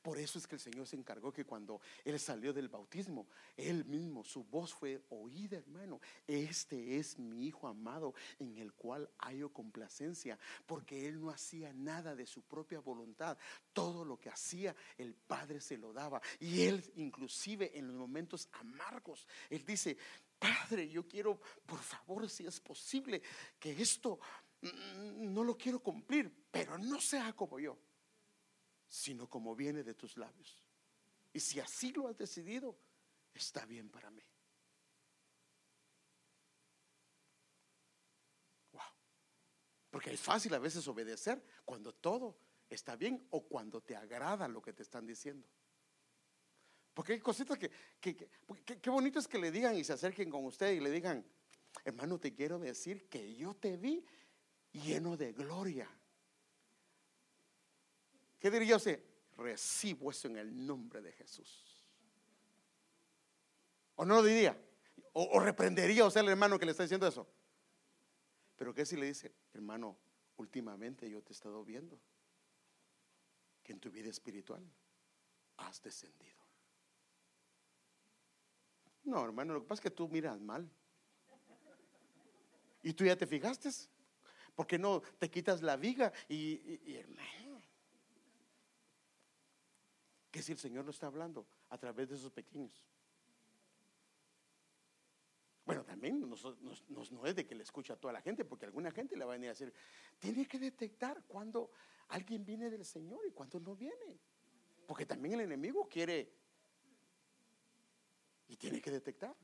[0.03, 3.27] Por eso es que el Señor se encargó que cuando Él salió del bautismo,
[3.57, 6.01] Él mismo, su voz fue oída, hermano.
[6.27, 12.15] Este es mi Hijo amado en el cual hallo complacencia, porque Él no hacía nada
[12.15, 13.39] de su propia voluntad.
[13.73, 16.21] Todo lo que hacía, el Padre se lo daba.
[16.41, 19.97] Y Él inclusive en los momentos amargos, Él dice,
[20.39, 23.23] Padre, yo quiero, por favor, si es posible,
[23.59, 24.21] que esto
[24.61, 27.79] no lo quiero cumplir, pero no sea como yo
[28.89, 30.63] sino como viene de tus labios.
[31.33, 32.77] Y si así lo has decidido,
[33.35, 34.23] está bien para mí.
[38.73, 38.83] Wow.
[39.91, 42.39] Porque es fácil a veces obedecer cuando todo
[42.71, 45.47] está bien o cuando te agrada lo que te están diciendo.
[46.95, 50.73] Porque hay cositas que, qué bonito es que le digan y se acerquen con usted
[50.73, 51.25] y le digan,
[51.85, 54.05] hermano, te quiero decir que yo te vi
[54.73, 55.89] lleno de gloria.
[58.39, 59.03] ¿Qué diría usted?
[59.37, 61.85] Recibo eso en el nombre de Jesús.
[63.97, 64.57] ¿O no lo diría?
[65.13, 67.27] ¿O, reprendería usted al hermano que le está diciendo eso?
[68.57, 69.97] Pero ¿qué si le dice, hermano,
[70.37, 71.99] últimamente yo te he estado viendo
[73.63, 74.63] que en tu vida espiritual
[75.57, 76.39] has descendido?
[79.05, 80.71] No, hermano, lo que pasa es que tú miras mal.
[82.83, 83.71] Y tú ya te fijaste.
[84.59, 87.63] ¿Por qué no te quitas la viga y, hermano?
[90.33, 92.85] que si el Señor lo está hablando a través de esos pequeños.
[95.65, 99.17] Bueno, también no es de que le escucha a toda la gente, porque alguna gente
[99.17, 99.73] le va a venir a decir,
[100.19, 101.71] tiene que detectar cuando
[102.09, 104.19] alguien viene del Señor y cuando no viene.
[104.89, 106.33] Porque también el enemigo quiere
[108.49, 109.37] y tiene que detectar.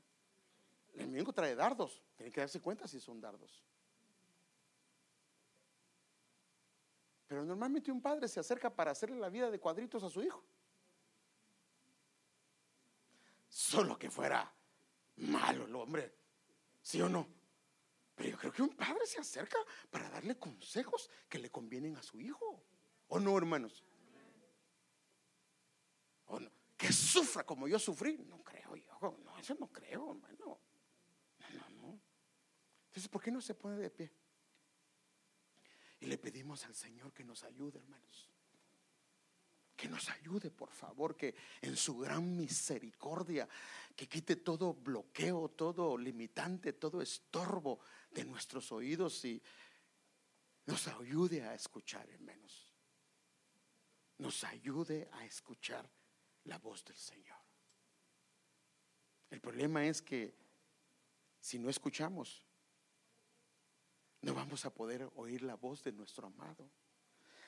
[0.93, 3.63] El enemigo trae dardos, tiene que darse cuenta si son dardos.
[7.27, 10.43] Pero normalmente un padre se acerca para hacerle la vida de cuadritos a su hijo.
[13.49, 14.53] Solo que fuera
[15.17, 16.13] malo el hombre,
[16.81, 17.27] ¿sí o no?
[18.15, 19.57] Pero yo creo que un padre se acerca
[19.89, 22.63] para darle consejos que le convienen a su hijo.
[23.07, 23.83] ¿O no, hermanos?
[26.27, 26.49] ¿O no?
[26.77, 28.17] Que sufra como yo sufrí.
[28.17, 29.17] No creo yo.
[29.23, 30.37] No, eso no creo, hermano.
[30.39, 30.59] No,
[31.53, 31.99] no, no.
[32.87, 34.11] Entonces, ¿por qué no se pone de pie?
[36.05, 38.29] Le pedimos al Señor que nos ayude, hermanos
[39.75, 43.47] que nos ayude, por favor, que en su gran misericordia,
[43.95, 47.79] que quite todo bloqueo, todo limitante, todo estorbo
[48.11, 49.41] de nuestros oídos y
[50.65, 52.73] nos ayude a escuchar, hermanos.
[54.17, 55.89] Nos ayude a escuchar
[56.45, 57.37] la voz del Señor.
[59.29, 60.33] El problema es que
[61.41, 62.44] si no escuchamos,
[64.25, 66.67] no vamos a poder oír la voz de nuestro amado.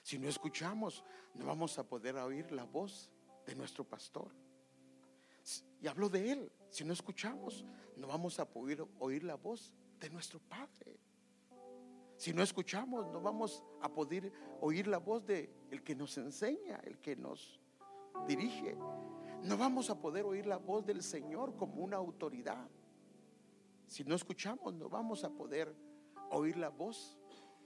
[0.04, 1.04] Si no escuchamos,
[1.34, 3.12] no vamos a poder oír la voz
[3.48, 4.32] de nuestro pastor.
[5.82, 6.52] Y hablo de él.
[6.70, 7.66] Si no escuchamos,
[7.96, 11.00] no vamos a poder oír la voz de nuestro Padre.
[12.16, 16.80] Si no escuchamos, no vamos a poder oír la voz de el que nos enseña,
[16.84, 17.60] el que nos
[18.28, 18.78] dirige.
[19.42, 22.70] No vamos a poder oír la voz del Señor como una autoridad.
[23.88, 25.87] Si no escuchamos, no vamos a poder
[26.32, 27.18] oír la voz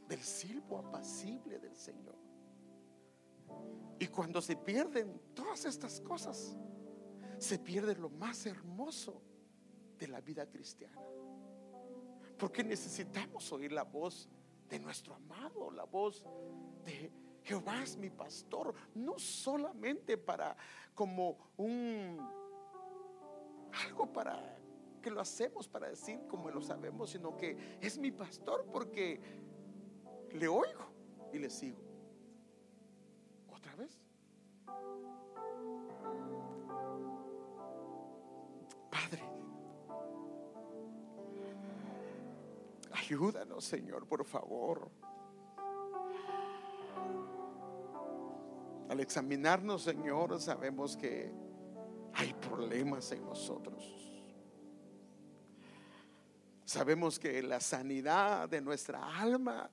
[0.07, 2.17] del silbo apacible del Señor.
[3.99, 6.57] Y cuando se pierden todas estas cosas,
[7.37, 9.21] se pierde lo más hermoso
[9.97, 11.01] de la vida cristiana.
[12.37, 14.27] Porque necesitamos oír la voz
[14.67, 16.23] de nuestro amado, la voz
[16.83, 17.11] de
[17.43, 20.55] Jehová es mi pastor, no solamente para
[20.93, 22.17] como un
[23.85, 24.60] algo para
[25.01, 29.19] que lo hacemos para decir como lo sabemos, sino que es mi pastor porque
[30.33, 30.85] le oigo
[31.33, 31.91] y le sigo.
[38.89, 39.23] Padre,
[42.91, 44.91] ayúdanos, Señor, por favor.
[48.89, 51.31] Al examinarnos, Señor, sabemos que
[52.13, 54.10] hay problemas en nosotros.
[56.71, 59.69] Sabemos que la sanidad de nuestra alma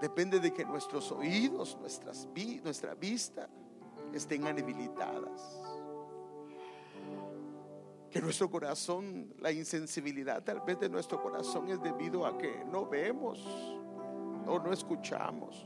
[0.00, 2.26] Depende de que nuestros oídos, nuestras,
[2.64, 3.48] nuestra vista
[4.12, 5.60] estén habilitadas.
[8.10, 12.84] que nuestro corazón, la insensibilidad tal vez de nuestro corazón es debido a que no
[12.84, 13.38] vemos
[14.46, 15.64] o no escuchamos.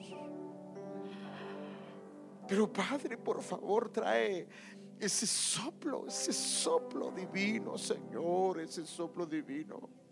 [2.47, 4.47] Pero Padre, por favor, trae
[5.01, 10.06] ese soplo, ese soplo divino, Señor, ese soplo divino.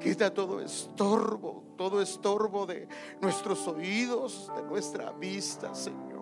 [0.00, 2.88] Quita todo estorbo, todo estorbo de
[3.20, 6.14] nuestros oídos, de nuestra vista, Señor.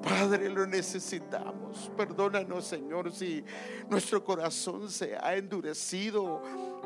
[0.00, 1.90] Padre, lo necesitamos.
[1.96, 3.44] Perdónanos, Señor, si
[3.90, 6.40] nuestro corazón se ha endurecido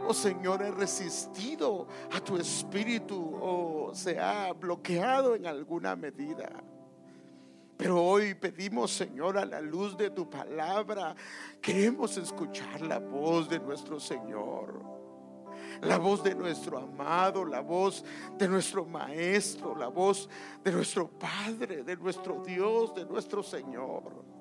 [0.08, 6.48] o, Señor, ha resistido a tu espíritu o se ha bloqueado en alguna medida.
[7.80, 11.16] Pero hoy pedimos, Señor, a la luz de tu palabra,
[11.62, 15.00] queremos escuchar la voz de nuestro Señor
[15.82, 18.04] la voz de nuestro amado, la voz
[18.36, 20.28] de nuestro Maestro, la voz
[20.62, 24.39] de nuestro Padre, de nuestro Dios, de nuestro Señor.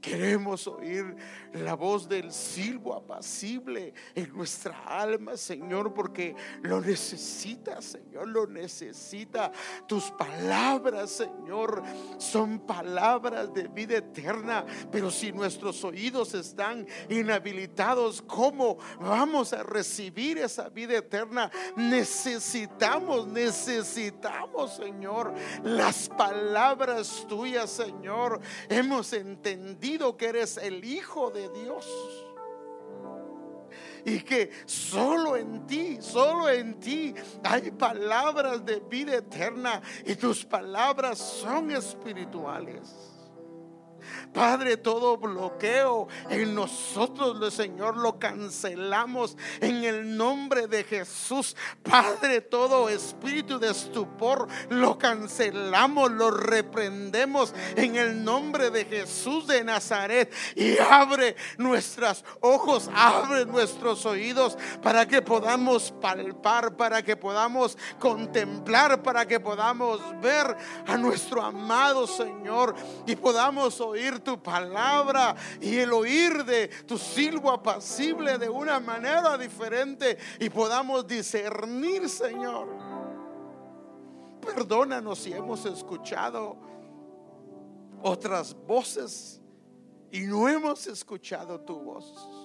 [0.00, 1.16] Queremos oír
[1.54, 9.50] la voz del silbo apacible en nuestra alma, Señor, porque lo necesita, Señor, lo necesita.
[9.88, 11.82] Tus palabras, Señor,
[12.18, 20.38] son palabras de vida eterna, pero si nuestros oídos están inhabilitados, ¿cómo vamos a recibir
[20.38, 21.50] esa vida eterna?
[21.74, 25.34] Necesitamos, necesitamos, Señor,
[25.64, 28.40] las palabras tuyas, Señor.
[28.68, 31.86] Hemos entendido que eres el Hijo de Dios.
[34.04, 40.44] Y que solo en ti, solo en ti hay palabras de vida eterna y tus
[40.44, 43.07] palabras son espirituales.
[44.32, 51.56] Padre, todo bloqueo en nosotros, Señor, lo cancelamos en el nombre de Jesús.
[51.82, 59.64] Padre, todo espíritu de estupor lo cancelamos, lo reprendemos en el nombre de Jesús de
[59.64, 60.32] Nazaret.
[60.54, 69.02] Y abre nuestros ojos, abre nuestros oídos para que podamos palpar, para que podamos contemplar,
[69.02, 70.56] para que podamos ver
[70.86, 72.74] a nuestro amado Señor
[73.06, 73.80] y podamos
[74.20, 81.06] tu palabra y el oír de tu silbo apacible de una manera diferente y podamos
[81.06, 82.68] discernir, Señor.
[84.40, 86.56] Perdónanos si hemos escuchado
[88.02, 89.40] otras voces
[90.10, 92.37] y no hemos escuchado tu voz.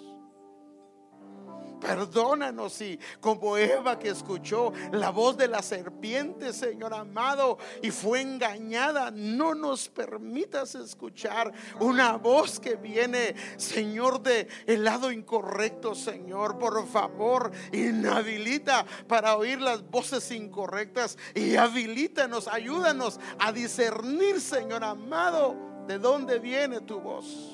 [1.83, 8.21] Perdónanos y como Eva que escuchó la voz de la serpiente, Señor amado, y fue
[8.21, 16.57] engañada, no nos permitas escuchar una voz que viene, Señor, de el lado incorrecto, Señor.
[16.57, 25.55] Por favor, inhabilita para oír las voces incorrectas y habilítanos, ayúdanos a discernir, Señor amado,
[25.85, 27.52] de dónde viene tu voz.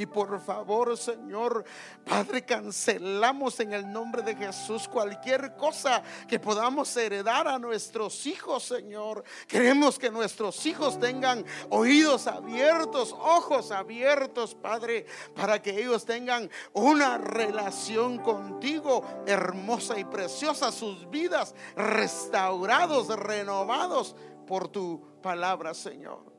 [0.00, 1.62] Y por favor, Señor,
[2.08, 8.62] Padre, cancelamos en el nombre de Jesús cualquier cosa que podamos heredar a nuestros hijos,
[8.62, 9.22] Señor.
[9.46, 17.18] Queremos que nuestros hijos tengan oídos abiertos, ojos abiertos, Padre, para que ellos tengan una
[17.18, 26.29] relación contigo hermosa y preciosa, sus vidas restaurados, renovados por tu palabra, Señor.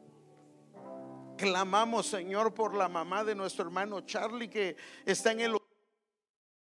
[1.42, 4.76] Clamamos, Señor, por la mamá de nuestro hermano Charlie que
[5.08, 5.56] está en el